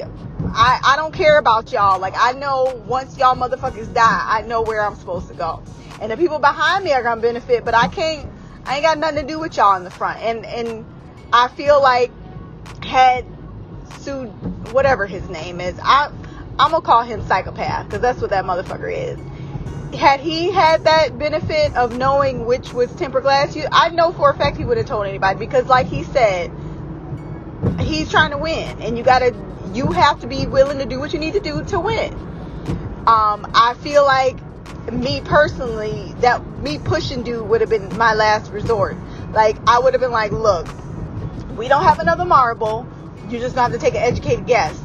I, 0.56 0.80
I 0.84 0.95
don't 0.95 1.13
care 1.13 1.38
about 1.38 1.71
y'all. 1.71 1.99
Like, 1.99 2.13
I 2.17 2.34
know 2.34 2.82
once 2.88 3.17
y'all 3.17 3.36
motherfuckers 3.36 3.93
die, 3.93 4.23
I 4.26 4.43
know 4.43 4.62
where 4.62 4.82
I'm 4.82 4.95
supposed 4.95 5.28
to 5.30 5.34
go. 5.34 5.63
And 6.02 6.12
the 6.12 6.17
people 6.17 6.39
behind 6.39 6.84
me 6.84 6.91
are 6.93 7.04
gonna 7.04 7.21
benefit, 7.21 7.65
but 7.65 7.73
I 7.73 7.88
can't, 7.88 8.30
I 8.65 8.76
ain't 8.76 8.84
got 8.84 8.97
nothing 8.97 9.21
to 9.21 9.28
do 9.28 9.39
with 9.39 9.56
y'all 9.58 9.76
in 9.76 9.84
the 9.84 9.91
front. 9.91 10.21
And, 10.21 10.45
and 10.45 10.86
I 11.32 11.47
feel 11.49 11.82
like 11.82 12.12
had 12.84 13.26
sued 13.99 14.30
whatever 14.73 15.06
his 15.06 15.28
name 15.30 15.62
is. 15.62 15.80
I 15.82 16.12
I'm 16.60 16.71
gonna 16.71 16.82
call 16.82 17.04
him 17.04 17.26
psychopath 17.28 17.88
because 17.88 18.02
that's 18.02 18.21
what 18.21 18.30
that 18.30 18.45
motherfucker 18.45 18.91
is. 18.93 19.19
had 19.95 20.19
he 20.19 20.52
had 20.52 20.84
that 20.86 21.17
benefit 21.17 21.76
of 21.76 21.97
knowing 21.97 22.45
which 22.45 22.73
was 22.73 22.93
tempered 22.95 23.23
glass, 23.23 23.56
you, 23.56 23.65
I 23.71 23.89
know 23.89 24.12
for 24.12 24.30
a 24.30 24.38
fact 24.38 24.58
he 24.58 24.65
would 24.65 24.78
have 24.78 24.86
told 24.86 25.06
anybody 25.08 25.39
because, 25.39 25.65
like 25.65 25.88
he 25.88 26.04
said, 26.04 26.52
he's 27.80 28.10
trying 28.10 28.32
to 28.32 28.38
win, 28.38 28.82
and 28.82 28.97
you 28.97 29.04
gotta, 29.04 29.36
you 29.73 29.91
have 29.91 30.19
to 30.21 30.28
be 30.28 30.45
willing 30.45 30.80
to 30.80 30.86
do 30.86 30.99
what 30.99 31.13
you 31.13 31.19
need 31.19 31.34
to 31.34 31.39
do 31.39 31.63
to 31.65 31.80
win. 31.80 32.13
Um, 33.06 33.49
I 33.54 33.76
feel 33.82 34.06
like 34.06 34.38
me 34.91 35.21
personally, 35.21 36.13
that 36.19 36.45
me 36.60 36.80
pushing 36.80 37.23
dude 37.23 37.47
would 37.47 37.62
have 37.62 37.69
been 37.69 37.97
my 37.97 38.13
last 38.13 38.52
resort. 38.52 38.95
Like 39.32 39.58
I 39.67 39.80
would 39.80 39.93
have 39.93 40.02
been 40.02 40.12
like, 40.12 40.32
look, 40.32 40.67
we 41.58 41.68
don't 41.68 41.84
have 41.84 42.00
another 42.00 42.26
marble. 42.26 42.86
You 43.30 43.39
just 43.39 43.56
have 43.56 43.72
to 43.72 43.78
take 43.78 43.96
an 43.96 44.02
educated 44.02 44.46
guess. 44.46 44.80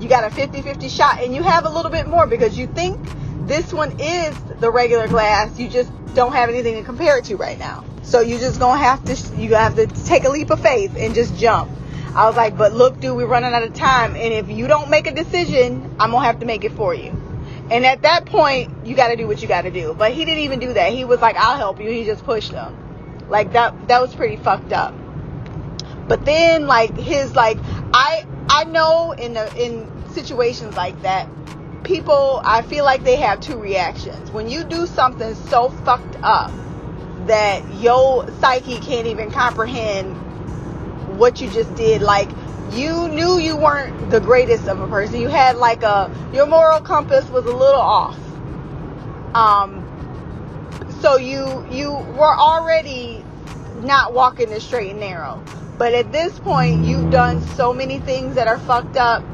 You 0.00 0.08
got 0.08 0.24
a 0.24 0.34
50-50 0.34 0.90
shot, 0.90 1.22
and 1.22 1.34
you 1.34 1.42
have 1.42 1.64
a 1.64 1.68
little 1.68 1.90
bit 1.90 2.06
more 2.06 2.26
because 2.26 2.58
you 2.58 2.66
think 2.66 2.98
this 3.46 3.72
one 3.72 3.98
is 4.00 4.36
the 4.60 4.70
regular 4.70 5.08
glass. 5.08 5.58
You 5.58 5.68
just 5.68 5.90
don't 6.14 6.32
have 6.32 6.48
anything 6.48 6.76
to 6.76 6.82
compare 6.82 7.18
it 7.18 7.24
to 7.26 7.36
right 7.36 7.58
now. 7.58 7.84
So 8.02 8.20
you 8.20 8.38
just 8.38 8.60
gonna 8.60 8.78
have 8.78 9.04
to 9.06 9.40
you 9.40 9.54
have 9.54 9.76
to 9.76 9.86
take 9.86 10.24
a 10.24 10.28
leap 10.28 10.50
of 10.50 10.60
faith 10.60 10.94
and 10.96 11.14
just 11.14 11.36
jump. 11.36 11.70
I 12.14 12.26
was 12.26 12.36
like, 12.36 12.56
but 12.56 12.72
look, 12.72 13.00
dude, 13.00 13.16
we're 13.16 13.26
running 13.26 13.52
out 13.52 13.62
of 13.62 13.74
time, 13.74 14.14
and 14.14 14.32
if 14.32 14.48
you 14.48 14.68
don't 14.68 14.90
make 14.90 15.06
a 15.06 15.12
decision, 15.12 15.96
I'm 15.98 16.12
gonna 16.12 16.24
have 16.24 16.40
to 16.40 16.46
make 16.46 16.64
it 16.64 16.72
for 16.72 16.94
you. 16.94 17.10
And 17.70 17.86
at 17.86 18.02
that 18.02 18.26
point, 18.26 18.86
you 18.86 18.94
got 18.94 19.08
to 19.08 19.16
do 19.16 19.26
what 19.26 19.40
you 19.40 19.48
got 19.48 19.62
to 19.62 19.70
do. 19.70 19.94
But 19.94 20.12
he 20.12 20.24
didn't 20.24 20.40
even 20.40 20.60
do 20.60 20.74
that. 20.74 20.92
He 20.92 21.04
was 21.04 21.20
like, 21.20 21.36
"I'll 21.36 21.56
help 21.56 21.80
you." 21.80 21.90
He 21.90 22.04
just 22.04 22.24
pushed 22.24 22.52
them. 22.52 22.76
Like 23.28 23.52
that. 23.54 23.88
That 23.88 24.02
was 24.02 24.14
pretty 24.14 24.36
fucked 24.36 24.72
up. 24.72 24.94
But 26.06 26.24
then, 26.24 26.66
like 26.66 26.96
his 26.96 27.34
like, 27.34 27.58
I 27.92 28.26
I 28.48 28.64
know 28.64 29.12
in 29.12 29.34
the 29.34 29.52
in 29.56 29.90
situations 30.10 30.76
like 30.76 31.00
that, 31.02 31.28
people 31.82 32.40
I 32.44 32.62
feel 32.62 32.84
like 32.84 33.04
they 33.04 33.16
have 33.16 33.40
two 33.40 33.58
reactions. 33.58 34.30
When 34.30 34.48
you 34.48 34.64
do 34.64 34.86
something 34.86 35.34
so 35.34 35.70
fucked 35.70 36.16
up 36.22 36.52
that 37.26 37.62
your 37.80 38.28
psyche 38.40 38.78
can't 38.80 39.06
even 39.06 39.30
comprehend 39.30 40.14
what 41.18 41.40
you 41.40 41.48
just 41.50 41.74
did, 41.74 42.02
like 42.02 42.30
you 42.72 43.08
knew 43.08 43.38
you 43.38 43.56
weren't 43.56 44.10
the 44.10 44.20
greatest 44.20 44.68
of 44.68 44.80
a 44.80 44.88
person. 44.88 45.20
You 45.20 45.28
had 45.28 45.56
like 45.56 45.82
a 45.82 46.10
your 46.32 46.46
moral 46.46 46.80
compass 46.80 47.28
was 47.30 47.44
a 47.44 47.54
little 47.54 47.80
off. 47.80 48.18
Um 49.34 49.80
so 51.00 51.16
you 51.16 51.66
you 51.70 51.92
were 51.92 52.34
already 52.34 53.24
not 53.82 54.12
walking 54.12 54.50
the 54.50 54.60
straight 54.60 54.90
and 54.90 55.00
narrow. 55.00 55.42
But 55.78 55.92
at 55.94 56.12
this 56.12 56.38
point 56.38 56.84
you've 56.84 57.10
done 57.10 57.40
so 57.56 57.72
many 57.72 57.98
things 57.98 58.36
that 58.36 58.46
are 58.46 58.58
fucked 58.58 58.96
up. 58.96 59.24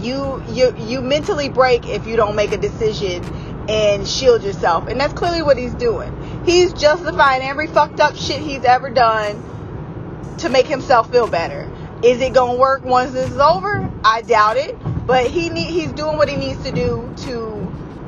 You 0.00 0.42
you 0.48 0.74
you 0.78 1.00
mentally 1.00 1.48
break 1.48 1.86
if 1.88 2.06
you 2.06 2.16
don't 2.16 2.36
make 2.36 2.52
a 2.52 2.56
decision 2.56 3.24
and 3.68 4.06
shield 4.06 4.42
yourself. 4.42 4.86
And 4.88 5.00
that's 5.00 5.12
clearly 5.12 5.42
what 5.42 5.56
he's 5.56 5.74
doing. 5.74 6.42
He's 6.44 6.72
justifying 6.72 7.42
every 7.42 7.66
fucked 7.66 8.00
up 8.00 8.16
shit 8.16 8.40
he's 8.40 8.64
ever 8.64 8.90
done 8.90 9.42
to 10.38 10.48
make 10.48 10.66
himself 10.66 11.10
feel 11.10 11.26
better. 11.26 11.70
Is 12.02 12.20
it 12.20 12.32
gonna 12.32 12.58
work 12.58 12.82
once 12.84 13.12
this 13.12 13.30
is 13.30 13.38
over? 13.38 13.90
I 14.04 14.22
doubt 14.22 14.56
it. 14.56 14.76
But 15.06 15.26
he 15.26 15.50
need, 15.50 15.66
he's 15.66 15.92
doing 15.92 16.16
what 16.16 16.28
he 16.28 16.36
needs 16.36 16.62
to 16.64 16.72
do 16.72 17.12
to 17.24 17.36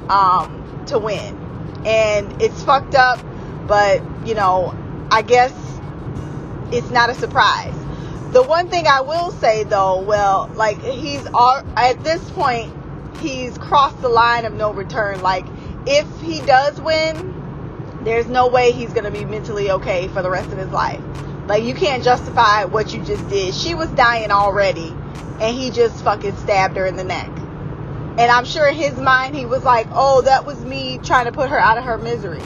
um, 0.09 0.85
to 0.87 0.99
win, 0.99 1.37
and 1.85 2.41
it's 2.41 2.63
fucked 2.63 2.95
up. 2.95 3.25
But 3.67 4.03
you 4.27 4.35
know, 4.35 4.75
I 5.11 5.23
guess 5.23 5.53
it's 6.73 6.91
not 6.91 7.11
a 7.11 7.15
surprise. 7.15 7.75
The 8.33 8.43
one 8.43 8.69
thing 8.69 8.87
I 8.87 9.03
will 9.03 9.31
say 9.31 9.65
though, 9.65 10.01
well, 10.01 10.51
like 10.55 10.81
he's 10.83 11.25
all, 11.35 11.63
at 11.77 12.03
this 12.03 12.31
point, 12.31 12.73
he's 13.19 13.59
crossed 13.59 14.01
the 14.01 14.09
line 14.09 14.45
of 14.47 14.55
no 14.55 14.73
return. 14.73 15.21
Like 15.21 15.45
if 15.87 16.09
he 16.21 16.41
does 16.41 16.81
win, 16.81 18.01
there's 18.05 18.27
no 18.27 18.49
way 18.49 18.73
he's 18.73 18.93
gonna 18.93 19.11
be 19.11 19.25
mentally 19.25 19.71
okay 19.71 20.09
for 20.09 20.23
the 20.23 20.31
rest 20.31 20.51
of 20.51 20.59
his 20.59 20.71
life. 20.71 21.01
Like 21.47 21.65
you 21.65 21.75
can't 21.75 22.03
justify 22.03 22.65
what 22.65 22.95
you 22.95 23.05
just 23.05 23.29
did. 23.29 23.55
She 23.55 23.75
was 23.75 23.91
dying 23.91 24.31
already 24.31 24.95
and 25.41 25.57
he 25.57 25.71
just 25.71 26.03
fucking 26.03 26.37
stabbed 26.37 26.77
her 26.77 26.87
in 26.87 26.97
the 26.97 27.05
neck. 27.05 27.29
And 28.19 28.31
I'm 28.31 28.45
sure 28.45 28.69
in 28.69 28.75
his 28.75 28.97
mind 28.99 29.35
he 29.35 29.47
was 29.47 29.65
like, 29.65 29.89
"Oh, 29.93 30.23
that 30.23 30.47
was 30.47 30.59
me 30.65 30.99
trying 31.03 31.27
to 31.27 31.33
put 31.33 31.51
her 31.51 31.59
out 31.59 31.79
of 31.79 31.85
her 31.85 31.99
misery." 31.99 32.43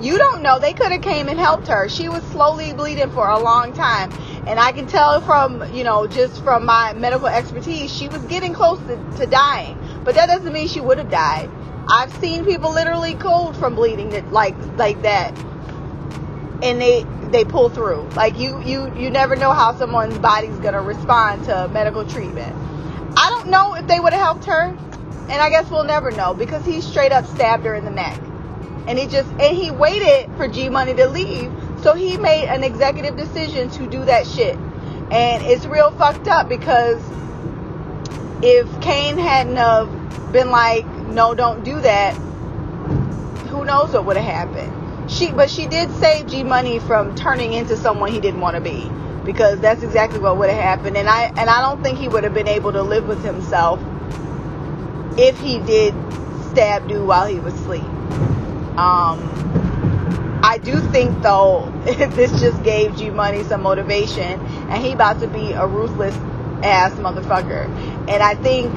You 0.00 0.16
don't 0.16 0.42
know. 0.42 0.58
They 0.60 0.72
could 0.72 0.92
have 0.92 1.02
came 1.02 1.28
and 1.28 1.38
helped 1.38 1.66
her. 1.66 1.88
She 1.88 2.08
was 2.08 2.22
slowly 2.24 2.72
bleeding 2.72 3.10
for 3.10 3.28
a 3.28 3.38
long 3.38 3.72
time. 3.72 4.12
And 4.46 4.60
I 4.60 4.70
can 4.70 4.86
tell 4.86 5.20
from, 5.20 5.74
you 5.74 5.82
know, 5.82 6.06
just 6.06 6.42
from 6.44 6.64
my 6.64 6.92
medical 6.92 7.26
expertise, 7.26 7.92
she 7.94 8.08
was 8.08 8.22
getting 8.24 8.54
close 8.54 8.78
to, 8.86 8.96
to 9.18 9.26
dying. 9.26 9.76
But 10.04 10.14
that 10.14 10.26
doesn't 10.26 10.52
mean 10.52 10.68
she 10.68 10.80
would 10.80 10.98
have 10.98 11.10
died. 11.10 11.50
I've 11.88 12.12
seen 12.18 12.44
people 12.44 12.72
literally 12.72 13.14
cold 13.14 13.56
from 13.56 13.74
bleeding 13.74 14.10
that 14.10 14.30
like 14.30 14.54
like 14.76 15.02
that. 15.02 15.36
And 16.62 16.80
they 16.80 17.04
they 17.30 17.44
pull 17.44 17.68
through. 17.68 18.08
Like 18.14 18.38
you 18.38 18.62
you 18.62 18.94
you 18.94 19.10
never 19.10 19.36
know 19.36 19.52
how 19.52 19.76
someone's 19.76 20.18
body's 20.18 20.56
gonna 20.58 20.82
respond 20.82 21.44
to 21.46 21.68
medical 21.68 22.06
treatment. 22.06 22.54
I 23.16 23.30
don't 23.30 23.48
know 23.48 23.74
if 23.74 23.86
they 23.86 24.00
would 24.00 24.12
have 24.12 24.22
helped 24.22 24.44
her, 24.44 24.64
and 25.28 25.32
I 25.32 25.50
guess 25.50 25.70
we'll 25.70 25.84
never 25.84 26.10
know 26.10 26.34
because 26.34 26.64
he 26.64 26.80
straight 26.80 27.10
up 27.10 27.26
stabbed 27.26 27.64
her 27.64 27.74
in 27.74 27.84
the 27.84 27.90
neck, 27.90 28.20
and 28.88 28.98
he 28.98 29.06
just 29.06 29.28
and 29.32 29.54
he 29.54 29.70
waited 29.70 30.34
for 30.36 30.48
G 30.48 30.70
Money 30.70 30.94
to 30.94 31.06
leave, 31.08 31.52
so 31.82 31.94
he 31.94 32.16
made 32.16 32.48
an 32.48 32.64
executive 32.64 33.16
decision 33.16 33.68
to 33.72 33.86
do 33.86 34.02
that 34.06 34.26
shit, 34.26 34.56
and 35.12 35.44
it's 35.44 35.66
real 35.66 35.90
fucked 35.92 36.26
up 36.26 36.48
because 36.48 36.98
if 38.42 38.66
Kane 38.80 39.18
hadn't 39.18 39.56
have 39.56 40.32
been 40.32 40.50
like, 40.50 40.86
no, 41.08 41.34
don't 41.34 41.64
do 41.64 41.78
that, 41.82 42.14
who 43.48 43.66
knows 43.66 43.92
what 43.92 44.06
would 44.06 44.16
have 44.16 44.24
happened. 44.24 45.10
She 45.10 45.32
but 45.32 45.50
she 45.50 45.66
did 45.66 45.94
save 45.96 46.26
G 46.26 46.42
Money 46.42 46.78
from 46.78 47.14
turning 47.14 47.52
into 47.52 47.76
someone 47.76 48.10
he 48.10 48.20
didn't 48.20 48.40
want 48.40 48.56
to 48.56 48.62
be 48.62 48.90
because 49.26 49.60
that's 49.60 49.82
exactly 49.82 50.18
what 50.18 50.38
would 50.38 50.48
have 50.48 50.62
happened. 50.62 50.96
And 50.96 51.10
I 51.10 51.24
and 51.24 51.50
I 51.50 51.60
don't 51.60 51.82
think 51.82 51.98
he 51.98 52.08
would 52.08 52.24
have 52.24 52.32
been 52.32 52.48
able 52.48 52.72
to 52.72 52.82
live 52.82 53.06
with 53.06 53.22
himself 53.22 53.80
if 55.18 55.38
he 55.40 55.58
did 55.58 55.94
stab 56.50 56.88
dude 56.88 57.06
while 57.06 57.26
he 57.26 57.38
was 57.38 57.52
asleep. 57.52 57.84
Um 58.78 59.48
I 60.42 60.58
do 60.58 60.78
think 60.92 61.20
though 61.22 61.70
this 61.84 62.30
just 62.40 62.62
gave 62.62 62.96
G 62.96 63.10
Money 63.10 63.42
some 63.44 63.62
motivation 63.62 64.40
and 64.40 64.82
he 64.82 64.92
about 64.92 65.20
to 65.20 65.26
be 65.26 65.52
a 65.52 65.66
ruthless 65.66 66.14
ass 66.62 66.92
motherfucker. 66.92 67.66
And 68.08 68.22
I 68.22 68.34
think 68.36 68.72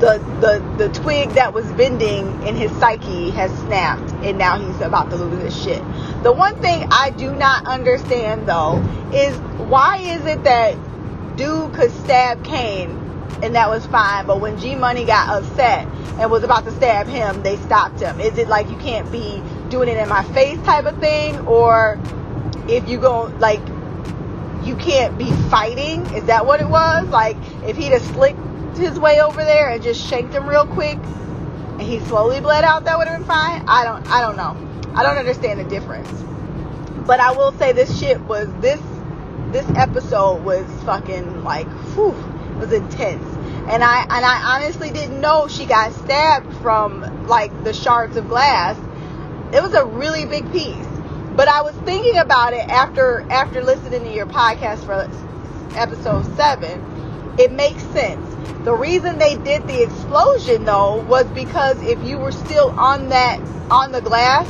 the, 0.00 0.18
the, 0.40 0.86
the 0.86 0.92
twig 1.00 1.30
that 1.30 1.52
was 1.52 1.64
bending 1.72 2.26
in 2.46 2.56
his 2.56 2.72
psyche 2.72 3.30
has 3.30 3.56
snapped 3.60 4.10
and 4.24 4.36
now 4.38 4.58
he's 4.58 4.80
about 4.80 5.10
to 5.10 5.16
lose 5.16 5.42
his 5.42 5.62
shit. 5.62 5.82
The 6.22 6.32
one 6.32 6.60
thing 6.60 6.88
I 6.90 7.10
do 7.10 7.32
not 7.32 7.66
understand 7.66 8.48
though 8.48 8.78
is 9.12 9.36
why 9.68 9.98
is 9.98 10.24
it 10.26 10.42
that 10.44 10.76
dude 11.36 11.74
could 11.74 11.90
stab 11.90 12.42
Kane 12.44 13.01
and 13.42 13.54
that 13.54 13.68
was 13.68 13.86
fine, 13.86 14.26
but 14.26 14.40
when 14.40 14.58
G 14.58 14.74
Money 14.74 15.04
got 15.04 15.28
upset 15.42 15.86
and 16.18 16.30
was 16.30 16.44
about 16.44 16.64
to 16.64 16.72
stab 16.72 17.06
him, 17.06 17.42
they 17.42 17.56
stopped 17.58 18.00
him. 18.00 18.20
Is 18.20 18.38
it 18.38 18.48
like 18.48 18.68
you 18.70 18.76
can't 18.76 19.10
be 19.10 19.42
doing 19.68 19.88
it 19.88 19.96
in 19.96 20.08
my 20.08 20.22
face 20.32 20.58
type 20.62 20.84
of 20.84 20.98
thing, 20.98 21.38
or 21.46 22.00
if 22.68 22.88
you 22.88 22.98
go 22.98 23.24
like 23.38 23.60
you 24.64 24.76
can't 24.76 25.18
be 25.18 25.30
fighting? 25.50 26.06
Is 26.14 26.24
that 26.24 26.46
what 26.46 26.60
it 26.60 26.68
was? 26.68 27.08
Like 27.08 27.36
if 27.64 27.76
he'd 27.76 27.92
have 27.92 28.02
slicked 28.02 28.38
his 28.76 28.98
way 28.98 29.20
over 29.20 29.44
there 29.44 29.70
and 29.70 29.82
just 29.82 30.06
shanked 30.06 30.34
him 30.34 30.48
real 30.48 30.66
quick 30.66 30.98
and 30.98 31.82
he 31.82 32.00
slowly 32.00 32.40
bled 32.40 32.64
out, 32.64 32.84
that 32.84 32.96
would 32.98 33.08
have 33.08 33.18
been 33.18 33.26
fine. 33.26 33.64
I 33.66 33.84
don't 33.84 34.06
I 34.08 34.20
don't 34.20 34.36
know. 34.36 34.56
I 34.94 35.02
don't 35.02 35.16
understand 35.16 35.58
the 35.58 35.64
difference. 35.64 36.10
But 37.06 37.18
I 37.18 37.32
will 37.32 37.52
say 37.52 37.72
this 37.72 37.98
shit 37.98 38.20
was 38.20 38.48
this 38.60 38.80
this 39.50 39.66
episode 39.76 40.44
was 40.44 40.66
fucking 40.84 41.44
like 41.44 41.66
whew, 41.94 42.14
was 42.62 42.72
intense. 42.72 43.24
And 43.68 43.84
I 43.84 44.02
and 44.02 44.24
I 44.24 44.56
honestly 44.56 44.90
didn't 44.90 45.20
know 45.20 45.48
she 45.48 45.66
got 45.66 45.92
stabbed 45.92 46.52
from 46.56 47.26
like 47.26 47.52
the 47.64 47.72
shards 47.72 48.16
of 48.16 48.28
glass. 48.28 48.76
It 49.54 49.62
was 49.62 49.74
a 49.74 49.84
really 49.84 50.24
big 50.24 50.50
piece. 50.52 50.86
But 51.36 51.48
I 51.48 51.62
was 51.62 51.74
thinking 51.84 52.18
about 52.18 52.52
it 52.54 52.68
after 52.68 53.26
after 53.30 53.62
listening 53.62 54.04
to 54.04 54.12
your 54.12 54.26
podcast 54.26 54.84
for 54.86 54.94
episode 55.76 56.24
7. 56.36 57.36
It 57.38 57.52
makes 57.52 57.82
sense 57.84 58.32
the 58.64 58.72
reason 58.72 59.18
they 59.18 59.34
did 59.34 59.66
the 59.66 59.82
explosion 59.82 60.64
though 60.64 61.02
was 61.08 61.26
because 61.26 61.82
if 61.82 62.00
you 62.04 62.16
were 62.16 62.30
still 62.30 62.70
on 62.70 63.08
that 63.08 63.40
on 63.72 63.90
the 63.90 64.00
glass 64.00 64.46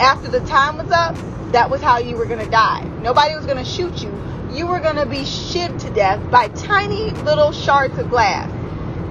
after 0.00 0.28
the 0.28 0.40
time 0.40 0.76
was 0.76 0.90
up, 0.90 1.16
that 1.52 1.70
was 1.70 1.80
how 1.80 1.98
you 1.98 2.16
were 2.16 2.26
gonna 2.26 2.50
die. 2.50 2.82
Nobody 3.00 3.34
was 3.34 3.46
gonna 3.46 3.64
shoot 3.64 4.02
you. 4.02 4.10
You 4.52 4.66
were 4.66 4.80
gonna 4.80 5.06
be 5.06 5.22
shivved 5.22 5.80
to 5.80 5.90
death 5.90 6.30
by 6.30 6.48
tiny 6.48 7.10
little 7.22 7.52
shards 7.52 7.98
of 7.98 8.10
glass. 8.10 8.50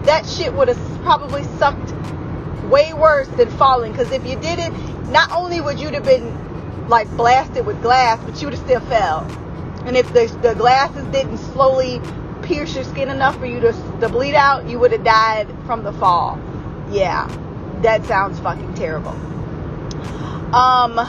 That 0.05 0.25
shit 0.27 0.53
would 0.53 0.67
have 0.67 1.01
probably 1.03 1.43
sucked 1.57 1.93
way 2.69 2.93
worse 2.93 3.27
than 3.29 3.49
falling. 3.51 3.91
Because 3.91 4.11
if 4.11 4.25
you 4.25 4.35
did 4.35 4.59
it, 4.59 4.71
not 5.09 5.31
only 5.31 5.59
would 5.61 5.79
you 5.79 5.89
have 5.89 6.03
been 6.05 6.87
like 6.87 7.09
blasted 7.17 7.65
with 7.65 7.81
glass, 7.81 8.19
but 8.23 8.39
you 8.39 8.47
would 8.47 8.53
have 8.53 8.63
still 8.63 8.81
fell. 8.81 9.21
And 9.85 9.97
if 9.97 10.11
the, 10.13 10.27
the 10.41 10.53
glasses 10.53 11.05
didn't 11.07 11.39
slowly 11.39 12.01
pierce 12.43 12.75
your 12.75 12.83
skin 12.83 13.09
enough 13.09 13.37
for 13.37 13.45
you 13.45 13.59
to, 13.61 13.71
to 14.01 14.09
bleed 14.09 14.35
out, 14.35 14.69
you 14.69 14.77
would 14.79 14.91
have 14.91 15.03
died 15.03 15.47
from 15.65 15.83
the 15.83 15.93
fall. 15.93 16.39
Yeah. 16.91 17.27
that 17.81 18.05
sounds 18.05 18.39
fucking 18.39 18.75
terrible. 18.75 19.15
Um, 20.53 20.99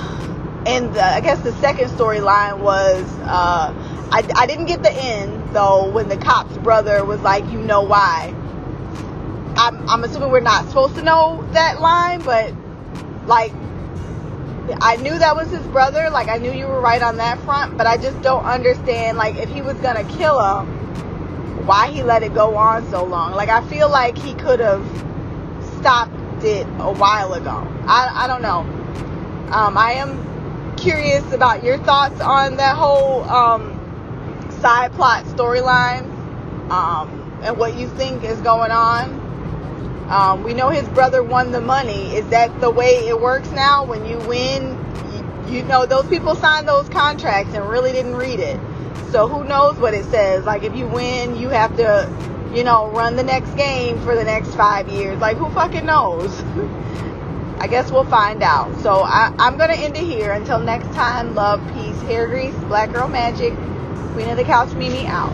and 0.66 0.94
the, 0.94 1.04
I 1.04 1.20
guess 1.20 1.40
the 1.40 1.52
second 1.54 1.90
storyline 1.90 2.60
was 2.60 3.02
uh, 3.22 3.72
I, 4.12 4.28
I 4.36 4.46
didn't 4.46 4.66
get 4.66 4.82
the 4.82 4.92
end 4.92 5.54
though 5.54 5.90
when 5.90 6.10
the 6.10 6.18
cop's 6.18 6.58
brother 6.58 7.02
was 7.02 7.20
like, 7.22 7.50
you 7.50 7.58
know 7.58 7.80
why. 7.80 8.34
I'm, 9.56 9.88
I'm 9.88 10.04
assuming 10.04 10.30
we're 10.30 10.40
not 10.40 10.68
supposed 10.68 10.96
to 10.96 11.02
know 11.02 11.46
that 11.52 11.80
line, 11.80 12.20
but 12.20 12.52
like 13.26 13.52
I 14.80 14.96
knew 14.96 15.18
that 15.18 15.34
was 15.34 15.50
his 15.50 15.66
brother. 15.68 16.10
Like 16.10 16.28
I 16.28 16.36
knew 16.36 16.52
you 16.52 16.66
were 16.66 16.80
right 16.80 17.00
on 17.00 17.16
that 17.16 17.40
front, 17.40 17.78
but 17.78 17.86
I 17.86 17.96
just 17.96 18.20
don't 18.20 18.44
understand. 18.44 19.16
Like 19.16 19.36
if 19.36 19.48
he 19.48 19.62
was 19.62 19.76
gonna 19.78 20.04
kill 20.04 20.38
him, 20.38 21.66
why 21.66 21.90
he 21.90 22.02
let 22.02 22.22
it 22.22 22.34
go 22.34 22.54
on 22.54 22.88
so 22.90 23.04
long? 23.04 23.32
Like 23.32 23.48
I 23.48 23.66
feel 23.68 23.88
like 23.88 24.18
he 24.18 24.34
could 24.34 24.60
have 24.60 24.84
stopped 25.78 26.44
it 26.44 26.66
a 26.78 26.92
while 26.92 27.32
ago. 27.32 27.66
I 27.86 28.24
I 28.24 28.26
don't 28.26 28.42
know. 28.42 28.60
Um, 29.52 29.78
I 29.78 29.92
am 29.92 30.76
curious 30.76 31.32
about 31.32 31.64
your 31.64 31.78
thoughts 31.78 32.20
on 32.20 32.56
that 32.56 32.76
whole 32.76 33.22
um, 33.24 33.71
side 34.62 34.92
plot 34.92 35.24
storyline 35.24 36.04
um, 36.70 37.40
and 37.42 37.58
what 37.58 37.76
you 37.76 37.88
think 37.88 38.22
is 38.22 38.40
going 38.40 38.70
on. 38.70 39.20
Um, 40.08 40.44
we 40.44 40.54
know 40.54 40.68
his 40.68 40.88
brother 40.90 41.22
won 41.22 41.50
the 41.50 41.60
money. 41.60 42.14
Is 42.14 42.26
that 42.28 42.60
the 42.60 42.70
way 42.70 43.08
it 43.08 43.20
works 43.20 43.50
now? 43.50 43.84
When 43.84 44.06
you 44.06 44.18
win, 44.20 44.78
you, 45.48 45.56
you 45.56 45.62
know, 45.64 45.84
those 45.84 46.06
people 46.06 46.36
signed 46.36 46.68
those 46.68 46.88
contracts 46.88 47.54
and 47.54 47.68
really 47.68 47.92
didn't 47.92 48.14
read 48.14 48.38
it. 48.38 48.58
So 49.10 49.26
who 49.26 49.44
knows 49.44 49.76
what 49.78 49.94
it 49.94 50.04
says? 50.06 50.44
Like 50.44 50.62
if 50.62 50.76
you 50.76 50.86
win, 50.86 51.36
you 51.36 51.48
have 51.48 51.76
to, 51.78 52.08
you 52.54 52.62
know, 52.62 52.88
run 52.90 53.16
the 53.16 53.24
next 53.24 53.50
game 53.56 54.00
for 54.02 54.14
the 54.14 54.24
next 54.24 54.54
five 54.54 54.88
years. 54.88 55.18
Like 55.18 55.38
who 55.38 55.50
fucking 55.50 55.84
knows? 55.84 56.40
I 57.58 57.66
guess 57.68 57.90
we'll 57.90 58.04
find 58.04 58.42
out. 58.42 58.80
So 58.80 59.02
I, 59.02 59.34
I'm 59.38 59.58
to 59.58 59.70
end 59.70 59.96
it 59.96 60.04
here. 60.04 60.32
Until 60.32 60.58
next 60.58 60.88
time, 60.94 61.34
love, 61.34 61.60
peace, 61.74 62.00
hair 62.02 62.26
grease, 62.26 62.54
black 62.64 62.92
girl 62.92 63.08
magic, 63.08 63.54
queen 64.12 64.28
of 64.28 64.36
the 64.36 64.44
couch, 64.44 64.72
Mimi 64.74 65.06
out 65.06 65.32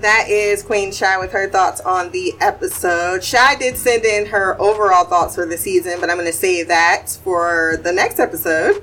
that 0.00 0.28
is 0.28 0.62
Queen 0.62 0.92
Shy 0.92 1.18
with 1.18 1.32
her 1.32 1.48
thoughts 1.48 1.80
on 1.80 2.10
the 2.10 2.32
episode. 2.40 3.22
Shy 3.22 3.56
did 3.56 3.76
send 3.76 4.04
in 4.04 4.26
her 4.26 4.60
overall 4.60 5.04
thoughts 5.04 5.34
for 5.34 5.46
the 5.46 5.56
season, 5.56 6.00
but 6.00 6.10
I'm 6.10 6.16
going 6.16 6.26
to 6.26 6.32
save 6.32 6.68
that 6.68 7.18
for 7.24 7.78
the 7.82 7.92
next 7.92 8.20
episode. 8.20 8.82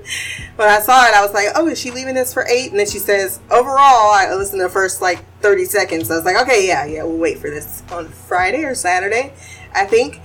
When 0.55 0.67
I 0.67 0.79
saw 0.79 1.05
it, 1.07 1.13
I 1.13 1.21
was 1.21 1.33
like, 1.33 1.49
oh, 1.55 1.67
is 1.67 1.79
she 1.79 1.91
leaving 1.91 2.15
this 2.15 2.33
for 2.33 2.45
eight? 2.47 2.71
And 2.71 2.79
then 2.79 2.87
she 2.87 2.99
says, 2.99 3.39
overall, 3.49 4.11
I 4.11 4.33
listened 4.35 4.59
to 4.59 4.63
the 4.63 4.69
first 4.69 5.01
like 5.01 5.23
30 5.41 5.65
seconds. 5.65 6.11
I 6.11 6.15
was 6.15 6.25
like, 6.25 6.41
okay, 6.43 6.67
yeah, 6.67 6.85
yeah, 6.85 7.03
we'll 7.03 7.17
wait 7.17 7.39
for 7.39 7.49
this 7.49 7.83
on 7.91 8.07
Friday 8.09 8.63
or 8.63 8.75
Saturday, 8.75 9.33
I 9.73 9.85
think. 9.85 10.21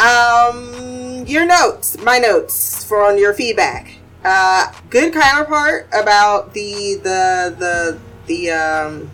Um, 0.00 1.26
your 1.26 1.44
notes, 1.44 1.98
my 1.98 2.18
notes 2.18 2.84
for 2.84 3.04
on 3.04 3.18
your 3.18 3.34
feedback. 3.34 3.99
Uh, 4.24 4.72
good 4.90 5.12
counterpart 5.12 5.88
about 5.92 6.52
the, 6.52 6.96
the, 7.02 7.54
the, 7.58 7.98
the, 8.26 8.50
um, 8.50 9.10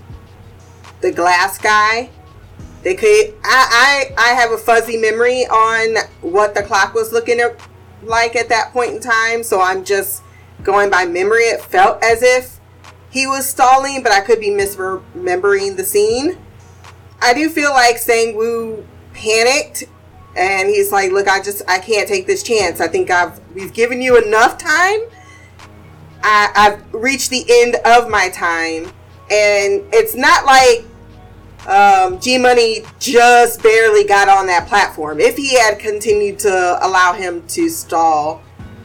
the 1.01 1.13
glass 1.13 1.59
guy. 1.59 2.11
They 2.83 2.95
could. 2.95 3.35
I, 3.43 4.13
I 4.17 4.31
I 4.31 4.35
have 4.35 4.53
a 4.53 4.59
fuzzy 4.59 4.97
memory 4.97 5.43
on 5.47 5.97
what 6.21 6.55
the 6.55 6.63
clock 6.63 6.95
was 6.95 7.13
looking 7.13 7.41
at, 7.41 7.59
like 8.05 8.37
at 8.37 8.49
that 8.51 8.73
point 8.73 8.93
in 8.93 9.01
time. 9.01 9.43
So 9.43 9.61
I'm 9.61 9.85
just 9.85 10.23
going 10.63 10.89
by 10.89 11.05
memory. 11.05 11.43
It 11.43 11.61
felt 11.61 12.01
as 12.05 12.23
if 12.23 12.61
he 13.11 13.27
was 13.27 13.45
stalling, 13.49 14.05
but 14.05 14.13
I 14.13 14.21
could 14.21 14.39
be 14.39 14.51
misremembering 14.51 15.77
the 15.77 15.83
scene. 15.83 16.39
I 17.21 17.35
do 17.35 17.49
feel 17.49 17.71
like 17.71 17.99
Sang 17.99 18.37
Woo 18.37 18.87
panicked 19.15 19.85
and 20.37 20.69
he's 20.69 20.93
like, 20.93 21.13
"Look, 21.13 21.29
I 21.29 21.43
just 21.43 21.63
I 21.69 21.79
can't 21.79 22.07
take 22.07 22.27
this 22.27 22.43
chance. 22.43 22.81
I 22.81 22.89
think 22.89 23.11
I've 23.11 23.41
we've 23.55 23.73
given 23.73 24.01
you 24.01 24.23
enough 24.23 24.59
time. 24.59 25.01
I, 26.23 26.51
I've 26.55 26.95
reached 26.95 27.31
the 27.31 27.45
end 27.49 27.77
of 27.85 28.11
my 28.11 28.29
time, 28.31 28.85
and 29.31 29.83
it's 29.93 30.15
not 30.15 30.45
like 30.45 30.85
um, 31.67 32.21
G 32.21 32.39
Money 32.39 32.85
just 32.99 33.63
barely 33.63 34.05
got 34.05 34.29
on 34.29 34.47
that 34.47 34.69
platform. 34.69 35.21
If 35.21 35.37
he 35.37 35.57
had 35.57 35.79
continued 35.79 36.39
to 36.41 36.79
allow 36.83 37.13
him 37.13 37.47
to 37.49 37.69
stall, 37.69 38.43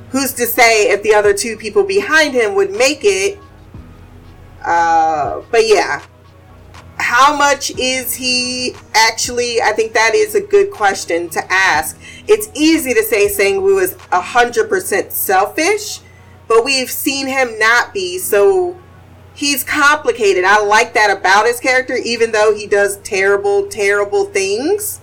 who's 0.09 0.33
to 0.33 0.45
say 0.45 0.89
if 0.89 1.03
the 1.03 1.13
other 1.13 1.33
two 1.33 1.57
people 1.57 1.83
behind 1.83 2.33
him 2.33 2.55
would 2.55 2.71
make 2.71 3.01
it? 3.03 3.39
Uh, 4.63 5.41
but 5.51 5.67
yeah, 5.67 6.03
how 7.01 7.35
much 7.35 7.71
is 7.71 8.13
he 8.13 8.75
actually? 8.93 9.61
I 9.61 9.71
think 9.73 9.93
that 9.93 10.13
is 10.15 10.35
a 10.35 10.41
good 10.41 10.71
question 10.71 11.29
to 11.29 11.51
ask. 11.51 11.99
It's 12.27 12.49
easy 12.55 12.93
to 12.93 13.03
say 13.03 13.27
Sang-woo 13.27 13.79
is 13.79 13.95
100% 13.95 15.11
selfish, 15.11 15.99
but 16.47 16.63
we've 16.63 16.91
seen 16.91 17.27
him 17.27 17.57
not 17.59 17.93
be. 17.93 18.19
So 18.19 18.77
he's 19.33 19.63
complicated. 19.63 20.45
I 20.45 20.63
like 20.63 20.93
that 20.93 21.15
about 21.15 21.47
his 21.47 21.59
character, 21.59 21.95
even 21.95 22.31
though 22.31 22.53
he 22.53 22.67
does 22.67 22.97
terrible, 22.97 23.67
terrible 23.67 24.25
things. 24.25 25.01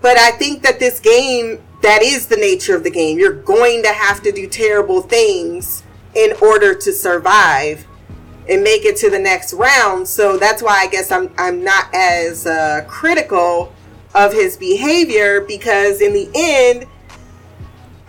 But 0.00 0.16
I 0.18 0.30
think 0.32 0.62
that 0.62 0.78
this 0.78 1.00
game, 1.00 1.62
that 1.82 2.02
is 2.02 2.26
the 2.26 2.36
nature 2.36 2.74
of 2.74 2.84
the 2.84 2.90
game. 2.90 3.18
You're 3.18 3.42
going 3.42 3.82
to 3.82 3.92
have 3.92 4.22
to 4.22 4.32
do 4.32 4.46
terrible 4.46 5.02
things 5.02 5.82
in 6.14 6.32
order 6.40 6.74
to 6.74 6.92
survive 6.92 7.86
and 8.48 8.62
make 8.62 8.84
it 8.84 8.96
to 8.96 9.10
the 9.10 9.18
next 9.18 9.52
round. 9.52 10.06
So 10.08 10.36
that's 10.36 10.62
why 10.62 10.80
I 10.80 10.86
guess 10.86 11.10
I'm 11.10 11.32
I'm 11.38 11.64
not 11.64 11.92
as 11.94 12.46
uh, 12.46 12.84
critical 12.88 13.72
of 14.14 14.32
his 14.32 14.56
behavior 14.56 15.40
because 15.42 16.00
in 16.00 16.12
the 16.12 16.30
end, 16.34 16.86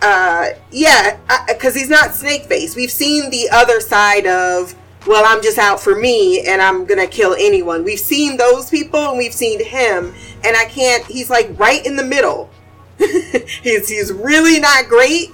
uh, 0.00 0.50
yeah, 0.70 1.18
because 1.48 1.74
he's 1.74 1.90
not 1.90 2.14
snake 2.14 2.44
face. 2.44 2.76
We've 2.76 2.90
seen 2.90 3.30
the 3.30 3.48
other 3.52 3.80
side 3.80 4.26
of 4.26 4.74
well, 5.06 5.24
I'm 5.26 5.42
just 5.42 5.58
out 5.58 5.80
for 5.80 5.94
me 5.94 6.46
and 6.46 6.60
I'm 6.60 6.84
gonna 6.84 7.06
kill 7.06 7.34
anyone. 7.34 7.84
We've 7.84 7.98
seen 7.98 8.36
those 8.36 8.68
people 8.68 9.00
and 9.00 9.18
we've 9.18 9.34
seen 9.34 9.64
him, 9.64 10.14
and 10.44 10.56
I 10.56 10.64
can't. 10.66 11.04
He's 11.06 11.30
like 11.30 11.58
right 11.58 11.84
in 11.84 11.96
the 11.96 12.04
middle. 12.04 12.50
he's 12.98 13.88
he's 13.88 14.12
really 14.12 14.60
not 14.60 14.88
great. 14.88 15.30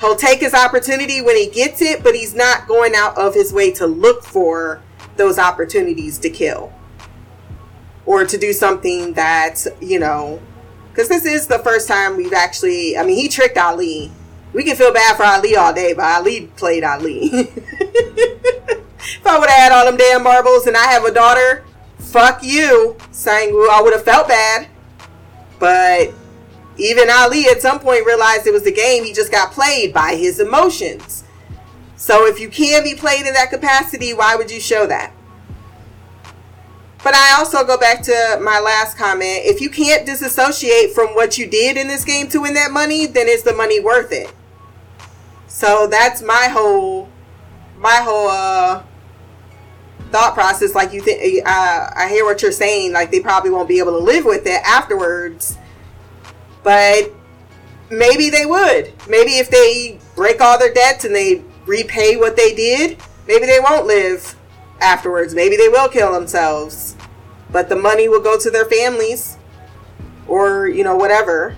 He'll 0.00 0.16
take 0.16 0.40
his 0.40 0.52
opportunity 0.52 1.22
when 1.22 1.36
he 1.36 1.48
gets 1.48 1.80
it, 1.80 2.02
but 2.02 2.14
he's 2.14 2.34
not 2.34 2.66
going 2.68 2.94
out 2.94 3.16
of 3.16 3.34
his 3.34 3.52
way 3.52 3.70
to 3.72 3.86
look 3.86 4.22
for 4.22 4.82
those 5.16 5.38
opportunities 5.38 6.18
to 6.18 6.30
kill 6.30 6.72
or 8.04 8.24
to 8.24 8.38
do 8.38 8.52
something 8.52 9.14
that 9.14 9.66
you 9.80 9.98
know. 9.98 10.40
Because 10.90 11.08
this 11.08 11.26
is 11.26 11.46
the 11.46 11.58
first 11.58 11.88
time 11.88 12.16
we've 12.16 12.32
actually. 12.32 12.96
I 12.96 13.04
mean, 13.04 13.16
he 13.16 13.28
tricked 13.28 13.58
Ali. 13.58 14.10
We 14.52 14.64
can 14.64 14.76
feel 14.76 14.92
bad 14.92 15.16
for 15.16 15.24
Ali 15.24 15.56
all 15.56 15.74
day, 15.74 15.92
but 15.92 16.04
Ali 16.04 16.46
played 16.56 16.84
Ali. 16.84 17.30
if 17.32 19.26
I 19.26 19.38
would 19.38 19.50
have 19.50 19.58
had 19.58 19.72
all 19.72 19.84
them 19.84 19.96
damn 19.96 20.22
marbles 20.22 20.66
and 20.66 20.76
I 20.76 20.84
have 20.84 21.04
a 21.04 21.12
daughter, 21.12 21.64
fuck 21.98 22.42
you, 22.42 22.96
Sang-woo. 23.10 23.68
I 23.70 23.82
would 23.82 23.92
have 23.92 24.04
felt 24.04 24.28
bad. 24.28 24.68
But 25.58 26.14
even 26.78 27.08
Ali 27.10 27.46
at 27.46 27.62
some 27.62 27.80
point 27.80 28.06
realized 28.06 28.46
it 28.46 28.52
was 28.52 28.64
the 28.64 28.72
game. 28.72 29.04
He 29.04 29.12
just 29.12 29.32
got 29.32 29.52
played 29.52 29.92
by 29.92 30.16
his 30.16 30.40
emotions. 30.40 31.24
So 31.96 32.26
if 32.26 32.38
you 32.38 32.48
can 32.48 32.84
be 32.84 32.94
played 32.94 33.26
in 33.26 33.32
that 33.34 33.50
capacity, 33.50 34.12
why 34.12 34.36
would 34.36 34.50
you 34.50 34.60
show 34.60 34.86
that? 34.86 35.12
But 37.02 37.14
I 37.14 37.36
also 37.38 37.64
go 37.64 37.78
back 37.78 38.02
to 38.02 38.38
my 38.42 38.58
last 38.58 38.98
comment. 38.98 39.42
If 39.44 39.60
you 39.60 39.70
can't 39.70 40.04
disassociate 40.04 40.92
from 40.92 41.08
what 41.14 41.38
you 41.38 41.46
did 41.46 41.76
in 41.76 41.88
this 41.88 42.04
game 42.04 42.28
to 42.28 42.40
win 42.40 42.54
that 42.54 42.72
money, 42.72 43.06
then 43.06 43.28
is 43.28 43.42
the 43.42 43.54
money 43.54 43.80
worth 43.80 44.12
it? 44.12 44.32
So 45.46 45.86
that's 45.86 46.22
my 46.22 46.48
whole 46.48 47.08
my 47.78 48.00
whole 48.02 48.28
uh 48.28 48.82
thought 50.10 50.34
process 50.34 50.74
like 50.74 50.92
you 50.92 51.00
think 51.00 51.44
uh, 51.44 51.90
i 51.94 52.08
hear 52.08 52.24
what 52.24 52.40
you're 52.40 52.52
saying 52.52 52.92
like 52.92 53.10
they 53.10 53.20
probably 53.20 53.50
won't 53.50 53.68
be 53.68 53.78
able 53.78 53.92
to 53.92 53.98
live 53.98 54.24
with 54.24 54.46
it 54.46 54.62
afterwards 54.64 55.58
but 56.66 57.14
maybe 57.90 58.28
they 58.28 58.44
would. 58.44 58.92
Maybe 59.08 59.38
if 59.38 59.48
they 59.50 60.00
break 60.16 60.40
all 60.40 60.58
their 60.58 60.74
debts 60.74 61.04
and 61.04 61.14
they 61.14 61.44
repay 61.64 62.16
what 62.16 62.36
they 62.36 62.54
did 62.56 62.98
maybe 63.26 63.46
they 63.46 63.60
won't 63.60 63.86
live 63.86 64.34
afterwards. 64.80 65.34
Maybe 65.34 65.56
they 65.56 65.68
will 65.68 65.88
kill 65.88 66.12
themselves. 66.12 66.96
But 67.50 67.68
the 67.68 67.76
money 67.76 68.08
will 68.08 68.20
go 68.20 68.38
to 68.38 68.50
their 68.50 68.64
families 68.64 69.36
or 70.26 70.68
you 70.68 70.84
know 70.84 70.96
whatever. 70.96 71.56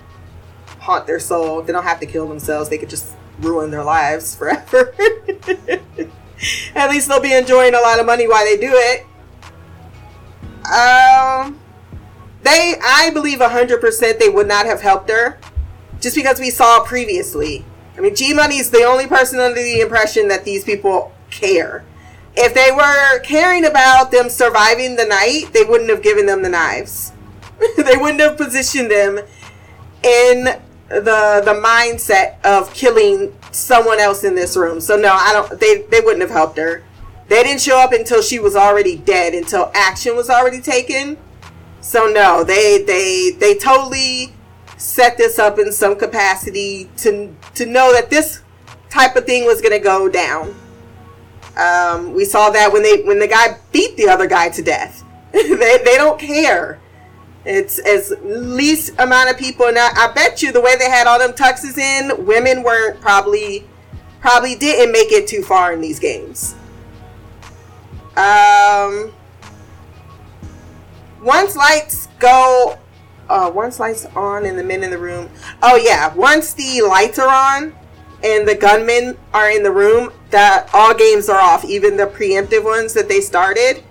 Haunt 0.79 1.07
their 1.07 1.19
soul. 1.19 1.61
They 1.61 1.73
don't 1.73 1.83
have 1.83 1.99
to 1.99 2.05
kill 2.05 2.27
themselves. 2.27 2.69
They 2.69 2.77
could 2.77 2.89
just 2.89 3.13
ruin 3.39 3.71
their 3.71 3.83
lives 3.83 4.35
forever. 4.37 4.93
At 6.75 6.89
least 6.89 7.09
they'll 7.09 7.19
be 7.19 7.33
enjoying 7.33 7.73
a 7.73 7.79
lot 7.79 7.99
of 7.99 8.05
money 8.05 8.27
while 8.27 8.45
they 8.45 8.57
do 8.57 8.71
it. 8.71 9.05
Um, 10.71 11.58
they, 12.43 12.75
I 12.81 13.11
believe 13.13 13.39
100% 13.39 14.19
they 14.19 14.29
would 14.29 14.47
not 14.47 14.65
have 14.65 14.81
helped 14.81 15.09
her 15.09 15.37
just 15.99 16.15
because 16.15 16.39
we 16.39 16.49
saw 16.49 16.83
previously. 16.83 17.65
I 17.97 18.01
mean, 18.01 18.15
G 18.15 18.33
Money 18.33 18.57
is 18.57 18.69
the 18.69 18.83
only 18.83 19.07
person 19.07 19.39
under 19.39 19.61
the 19.61 19.81
impression 19.81 20.29
that 20.29 20.45
these 20.45 20.63
people 20.63 21.11
care. 21.29 21.83
If 22.35 22.53
they 22.53 22.71
were 22.71 23.19
caring 23.19 23.65
about 23.65 24.11
them 24.11 24.29
surviving 24.29 24.95
the 24.95 25.05
night, 25.05 25.51
they 25.51 25.63
wouldn't 25.63 25.89
have 25.89 26.01
given 26.01 26.25
them 26.25 26.41
the 26.41 26.49
knives. 26.49 27.11
they 27.77 27.97
wouldn't 27.97 28.21
have 28.21 28.37
positioned 28.37 28.89
them 28.89 29.19
in 30.03 30.45
the 30.87 31.41
the 31.43 31.61
mindset 31.63 32.43
of 32.45 32.73
killing 32.73 33.35
someone 33.51 33.99
else 33.99 34.23
in 34.23 34.35
this 34.35 34.55
room. 34.55 34.79
So 34.79 34.95
no, 34.95 35.11
I 35.11 35.33
don't. 35.33 35.59
They 35.59 35.81
they 35.89 35.99
wouldn't 35.99 36.21
have 36.21 36.31
helped 36.31 36.57
her. 36.57 36.83
They 37.27 37.43
didn't 37.43 37.61
show 37.61 37.77
up 37.79 37.91
until 37.91 38.21
she 38.21 38.39
was 38.39 38.55
already 38.55 38.95
dead. 38.95 39.33
Until 39.33 39.71
action 39.75 40.15
was 40.15 40.29
already 40.29 40.61
taken. 40.61 41.17
So 41.81 42.07
no, 42.07 42.43
they 42.43 42.83
they 42.83 43.31
they 43.37 43.55
totally 43.55 44.33
set 44.77 45.17
this 45.17 45.39
up 45.39 45.59
in 45.59 45.71
some 45.71 45.95
capacity 45.95 46.89
to 46.97 47.35
to 47.55 47.65
know 47.65 47.93
that 47.93 48.09
this 48.09 48.41
type 48.89 49.15
of 49.15 49.25
thing 49.25 49.45
was 49.45 49.61
going 49.61 49.73
to 49.73 49.83
go 49.83 50.09
down. 50.09 50.55
Um, 51.57 52.13
we 52.13 52.25
saw 52.25 52.49
that 52.51 52.71
when 52.71 52.83
they 52.83 53.01
when 53.03 53.19
the 53.19 53.27
guy 53.27 53.57
beat 53.71 53.97
the 53.97 54.09
other 54.09 54.27
guy 54.27 54.49
to 54.49 54.61
death. 54.61 55.03
they 55.31 55.53
they 55.55 55.95
don't 55.95 56.19
care. 56.19 56.79
It's 57.45 57.79
as 57.79 58.13
least 58.21 58.93
amount 58.99 59.29
of 59.29 59.37
people, 59.37 59.67
and 59.67 59.77
I, 59.77 59.89
I 59.95 60.11
bet 60.11 60.41
you 60.41 60.51
the 60.51 60.61
way 60.61 60.75
they 60.75 60.89
had 60.89 61.07
all 61.07 61.17
them 61.17 61.31
tuxes 61.31 61.77
in, 61.77 62.25
women 62.25 62.63
weren't 62.63 62.99
probably 62.99 63.65
probably 64.19 64.55
didn't 64.55 64.91
make 64.91 65.11
it 65.11 65.27
too 65.27 65.41
far 65.41 65.71
in 65.71 65.81
these 65.81 65.99
games. 65.99 66.55
Um, 68.17 69.13
once 71.21 71.55
lights 71.55 72.07
go, 72.19 72.77
uh, 73.29 73.51
once 73.53 73.79
lights 73.79 74.05
on 74.15 74.45
and 74.45 74.57
the 74.57 74.63
men 74.63 74.83
in 74.83 74.89
the 74.89 74.97
room. 74.97 75.29
Oh 75.61 75.75
yeah, 75.75 76.13
once 76.15 76.53
the 76.53 76.81
lights 76.81 77.19
are 77.19 77.29
on 77.29 77.75
and 78.23 78.47
the 78.47 78.55
gunmen 78.55 79.17
are 79.33 79.49
in 79.49 79.63
the 79.63 79.71
room, 79.71 80.11
that 80.31 80.69
all 80.73 80.93
games 80.93 81.29
are 81.29 81.39
off, 81.39 81.63
even 81.65 81.97
the 81.97 82.05
preemptive 82.05 82.63
ones 82.63 82.93
that 82.93 83.07
they 83.07 83.21
started. 83.21 83.83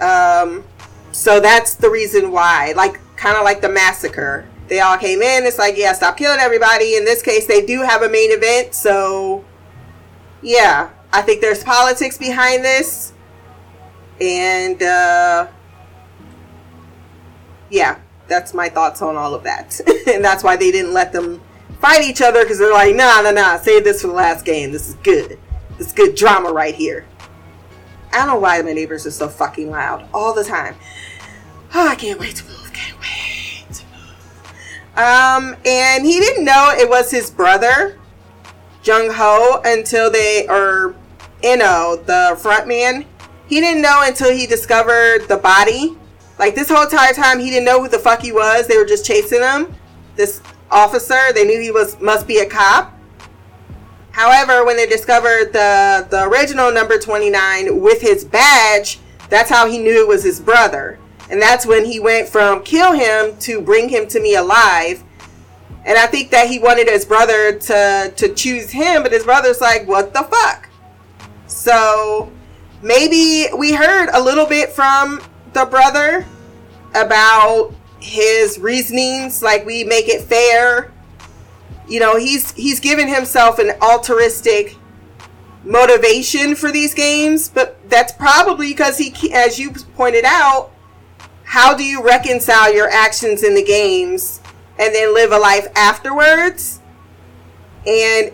Um, 0.00 0.64
so 1.12 1.40
that's 1.40 1.74
the 1.74 1.88
reason 1.88 2.30
why, 2.30 2.72
like, 2.76 3.00
kind 3.16 3.36
of 3.36 3.44
like 3.44 3.62
the 3.62 3.68
massacre. 3.68 4.46
They 4.68 4.80
all 4.80 4.98
came 4.98 5.22
in. 5.22 5.44
It's 5.44 5.58
like, 5.58 5.76
yeah, 5.78 5.92
stop 5.92 6.16
killing 6.16 6.38
everybody. 6.40 6.96
In 6.96 7.04
this 7.04 7.22
case, 7.22 7.46
they 7.46 7.64
do 7.64 7.82
have 7.82 8.02
a 8.02 8.08
main 8.08 8.30
event, 8.30 8.74
so 8.74 9.44
yeah, 10.42 10.90
I 11.12 11.22
think 11.22 11.40
there's 11.40 11.64
politics 11.64 12.18
behind 12.18 12.64
this, 12.64 13.12
and 14.20 14.82
uh, 14.82 15.48
yeah, 17.70 17.98
that's 18.28 18.54
my 18.54 18.68
thoughts 18.68 19.02
on 19.02 19.16
all 19.16 19.34
of 19.34 19.42
that, 19.44 19.80
and 20.06 20.24
that's 20.24 20.42
why 20.42 20.56
they 20.56 20.70
didn't 20.70 20.92
let 20.92 21.12
them 21.12 21.40
fight 21.80 22.02
each 22.02 22.22
other 22.22 22.42
because 22.42 22.58
they're 22.58 22.72
like, 22.72 22.94
nah, 22.94 23.20
nah, 23.22 23.30
nah, 23.30 23.56
save 23.58 23.84
this 23.84 24.02
for 24.02 24.08
the 24.08 24.12
last 24.12 24.44
game. 24.44 24.72
This 24.72 24.88
is 24.88 24.94
good. 24.96 25.38
This 25.78 25.88
is 25.88 25.92
good 25.92 26.14
drama 26.14 26.52
right 26.52 26.74
here. 26.74 27.06
I 28.12 28.18
don't 28.18 28.28
know 28.28 28.38
why 28.38 28.60
my 28.62 28.72
neighbors 28.72 29.06
are 29.06 29.10
so 29.10 29.28
fucking 29.28 29.70
loud 29.70 30.08
all 30.14 30.32
the 30.32 30.44
time. 30.44 30.74
Oh, 31.74 31.88
I 31.88 31.94
can't 31.94 32.18
wait 32.18 32.36
to 32.36 32.44
move. 32.44 32.72
Can't 32.72 32.98
wait 32.98 33.74
to 33.74 33.84
move. 33.86 34.98
Um, 34.98 35.56
and 35.66 36.06
he 36.06 36.18
didn't 36.18 36.44
know 36.44 36.72
it 36.76 36.88
was 36.88 37.10
his 37.10 37.30
brother, 37.30 37.98
Jung 38.82 39.10
Ho, 39.10 39.60
until 39.64 40.10
they, 40.10 40.46
or 40.48 40.94
In-ho, 41.42 42.02
the 42.06 42.38
front 42.40 42.66
man. 42.66 43.04
He 43.48 43.60
didn't 43.60 43.82
know 43.82 44.02
until 44.02 44.32
he 44.32 44.46
discovered 44.46 45.28
the 45.28 45.36
body. 45.36 45.96
Like 46.38 46.54
this 46.54 46.68
whole 46.68 46.82
entire 46.82 47.12
time, 47.12 47.38
he 47.38 47.50
didn't 47.50 47.64
know 47.64 47.80
who 47.80 47.88
the 47.88 47.98
fuck 47.98 48.20
he 48.20 48.32
was. 48.32 48.66
They 48.66 48.76
were 48.76 48.84
just 48.84 49.06
chasing 49.06 49.42
him. 49.42 49.74
This 50.16 50.42
officer, 50.70 51.32
they 51.34 51.44
knew 51.44 51.60
he 51.60 51.70
was 51.70 51.98
must 52.00 52.26
be 52.26 52.38
a 52.38 52.46
cop. 52.46 52.92
However, 54.12 54.64
when 54.64 54.76
they 54.76 54.86
discovered 54.86 55.52
the 55.52 56.06
the 56.10 56.24
original 56.24 56.72
number 56.72 56.98
29 56.98 57.80
with 57.80 58.00
his 58.00 58.24
badge, 58.24 58.98
that's 59.28 59.50
how 59.50 59.68
he 59.68 59.78
knew 59.78 60.02
it 60.02 60.08
was 60.08 60.24
his 60.24 60.40
brother. 60.40 60.98
And 61.30 61.40
that's 61.42 61.66
when 61.66 61.84
he 61.84 62.00
went 62.00 62.28
from 62.28 62.62
kill 62.62 62.92
him 62.92 63.36
to 63.40 63.60
bring 63.60 63.88
him 63.88 64.06
to 64.08 64.20
me 64.20 64.34
alive. 64.34 65.02
And 65.84 65.96
I 65.96 66.06
think 66.06 66.30
that 66.30 66.48
he 66.48 66.58
wanted 66.58 66.88
his 66.88 67.04
brother 67.04 67.58
to 67.58 68.12
to 68.14 68.34
choose 68.34 68.70
him, 68.70 69.02
but 69.02 69.12
his 69.12 69.24
brother's 69.24 69.60
like, 69.60 69.86
"What 69.86 70.12
the 70.12 70.22
fuck?" 70.24 70.68
So, 71.46 72.30
maybe 72.82 73.48
we 73.56 73.72
heard 73.72 74.10
a 74.12 74.20
little 74.20 74.46
bit 74.46 74.72
from 74.72 75.20
the 75.56 75.64
brother 75.64 76.26
about 76.94 77.72
his 77.98 78.58
reasonings 78.58 79.42
like 79.42 79.64
we 79.64 79.84
make 79.84 80.06
it 80.08 80.22
fair. 80.22 80.92
You 81.88 81.98
know 81.98 82.16
he's 82.16 82.52
he's 82.52 82.78
given 82.78 83.08
himself 83.08 83.58
an 83.58 83.70
altruistic 83.80 84.76
motivation 85.64 86.54
for 86.54 86.70
these 86.70 86.94
games 86.94 87.48
but 87.48 87.76
that's 87.90 88.12
probably 88.12 88.68
because 88.68 88.98
he 88.98 89.32
as 89.32 89.58
you 89.58 89.72
pointed 89.96 90.24
out 90.24 90.70
how 91.42 91.74
do 91.74 91.82
you 91.82 92.04
reconcile 92.04 92.72
your 92.72 92.88
actions 92.88 93.42
in 93.42 93.54
the 93.54 93.64
games 93.64 94.40
and 94.78 94.94
then 94.94 95.12
live 95.12 95.32
a 95.32 95.38
life 95.38 95.66
afterwards? 95.74 96.80
And 97.86 98.32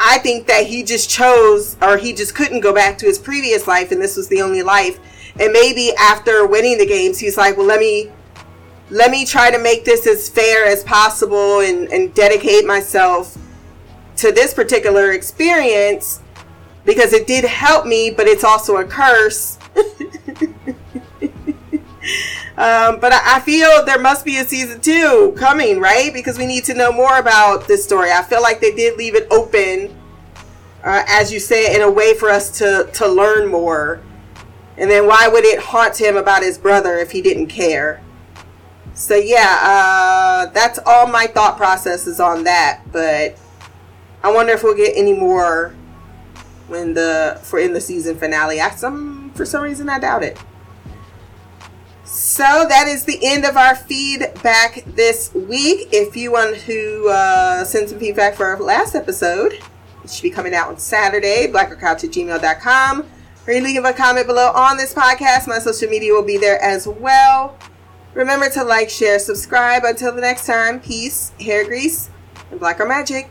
i 0.00 0.18
think 0.18 0.46
that 0.46 0.66
he 0.66 0.82
just 0.82 1.10
chose 1.10 1.76
or 1.82 1.98
he 1.98 2.12
just 2.12 2.34
couldn't 2.34 2.60
go 2.60 2.72
back 2.72 2.98
to 2.98 3.06
his 3.06 3.18
previous 3.18 3.66
life 3.66 3.92
and 3.92 4.00
this 4.00 4.16
was 4.16 4.28
the 4.28 4.40
only 4.40 4.62
life 4.62 4.98
and 5.40 5.52
maybe 5.52 5.92
after 5.98 6.46
winning 6.46 6.78
the 6.78 6.86
games 6.86 7.18
he's 7.18 7.36
like 7.36 7.56
well 7.56 7.66
let 7.66 7.80
me 7.80 8.10
let 8.92 9.10
me 9.10 9.24
try 9.24 9.50
to 9.50 9.58
make 9.58 9.86
this 9.86 10.06
as 10.06 10.28
fair 10.28 10.66
as 10.66 10.84
possible 10.84 11.60
and, 11.60 11.90
and 11.90 12.12
dedicate 12.14 12.66
myself 12.66 13.38
to 14.16 14.30
this 14.30 14.52
particular 14.52 15.12
experience 15.12 16.20
because 16.84 17.14
it 17.14 17.26
did 17.26 17.44
help 17.44 17.86
me, 17.86 18.10
but 18.10 18.26
it's 18.26 18.44
also 18.44 18.76
a 18.76 18.84
curse. 18.84 19.58
um, 22.56 23.00
but 23.00 23.12
I, 23.12 23.36
I, 23.36 23.40
feel 23.40 23.84
there 23.86 23.98
must 23.98 24.26
be 24.26 24.36
a 24.38 24.44
season 24.44 24.80
two 24.80 25.34
coming, 25.38 25.80
right? 25.80 26.12
Because 26.12 26.36
we 26.36 26.46
need 26.46 26.64
to 26.64 26.74
know 26.74 26.92
more 26.92 27.18
about 27.18 27.66
this 27.66 27.82
story. 27.82 28.10
I 28.10 28.22
feel 28.22 28.42
like 28.42 28.60
they 28.60 28.74
did 28.74 28.98
leave 28.98 29.14
it 29.14 29.26
open, 29.30 29.96
uh, 30.84 31.04
as 31.08 31.32
you 31.32 31.40
say, 31.40 31.74
in 31.74 31.80
a 31.80 31.90
way 31.90 32.14
for 32.14 32.28
us 32.28 32.50
to, 32.58 32.90
to 32.92 33.08
learn 33.08 33.50
more. 33.50 34.02
And 34.76 34.90
then 34.90 35.06
why 35.06 35.28
would 35.28 35.44
it 35.44 35.60
haunt 35.60 36.00
him 36.00 36.16
about 36.16 36.42
his 36.42 36.58
brother 36.58 36.96
if 36.96 37.10
he 37.10 37.20
didn't 37.20 37.48
care? 37.48 38.02
So 38.94 39.14
yeah, 39.16 39.58
uh, 39.62 40.46
that's 40.52 40.78
all 40.84 41.06
my 41.06 41.26
thought 41.26 41.56
processes 41.56 42.20
on 42.20 42.44
that. 42.44 42.82
But 42.90 43.38
I 44.22 44.32
wonder 44.32 44.52
if 44.52 44.62
we'll 44.62 44.76
get 44.76 44.96
any 44.96 45.12
more 45.12 45.74
when 46.68 46.94
the 46.94 47.38
for 47.42 47.58
in 47.58 47.72
the 47.72 47.80
season 47.80 48.16
finale. 48.16 48.60
I 48.60 48.70
some 48.70 49.32
for 49.34 49.44
some 49.44 49.62
reason 49.62 49.88
I 49.88 49.98
doubt 49.98 50.22
it. 50.22 50.38
So 52.04 52.44
that 52.68 52.88
is 52.88 53.04
the 53.04 53.18
end 53.22 53.44
of 53.44 53.56
our 53.56 53.74
feedback 53.74 54.84
this 54.86 55.32
week. 55.34 55.88
If 55.92 56.14
you 56.16 56.32
want 56.32 56.58
to 56.60 57.08
uh, 57.10 57.64
send 57.64 57.88
some 57.88 57.98
feedback 57.98 58.34
for 58.34 58.46
our 58.46 58.60
last 58.60 58.94
episode, 58.94 59.54
it 60.04 60.10
should 60.10 60.22
be 60.22 60.30
coming 60.30 60.54
out 60.54 60.68
on 60.68 60.78
Saturday, 60.78 61.46
blackercouch 61.50 62.04
at 62.04 62.10
gmail.com. 62.10 63.08
Or 63.46 63.52
you 63.52 63.60
leave 63.60 63.84
a 63.84 63.92
comment 63.92 64.26
below 64.26 64.52
on 64.54 64.76
this 64.76 64.94
podcast. 64.94 65.48
My 65.48 65.58
social 65.58 65.88
media 65.88 66.12
will 66.12 66.22
be 66.22 66.38
there 66.38 66.62
as 66.62 66.86
well. 66.86 67.56
Remember 68.14 68.48
to 68.50 68.62
like, 68.62 68.88
share, 68.88 69.18
subscribe. 69.18 69.82
Until 69.84 70.14
the 70.14 70.20
next 70.20 70.46
time, 70.46 70.80
peace, 70.80 71.32
hair 71.40 71.64
grease, 71.64 72.08
and 72.50 72.60
black 72.60 72.78
or 72.78 72.86
magic. 72.86 73.30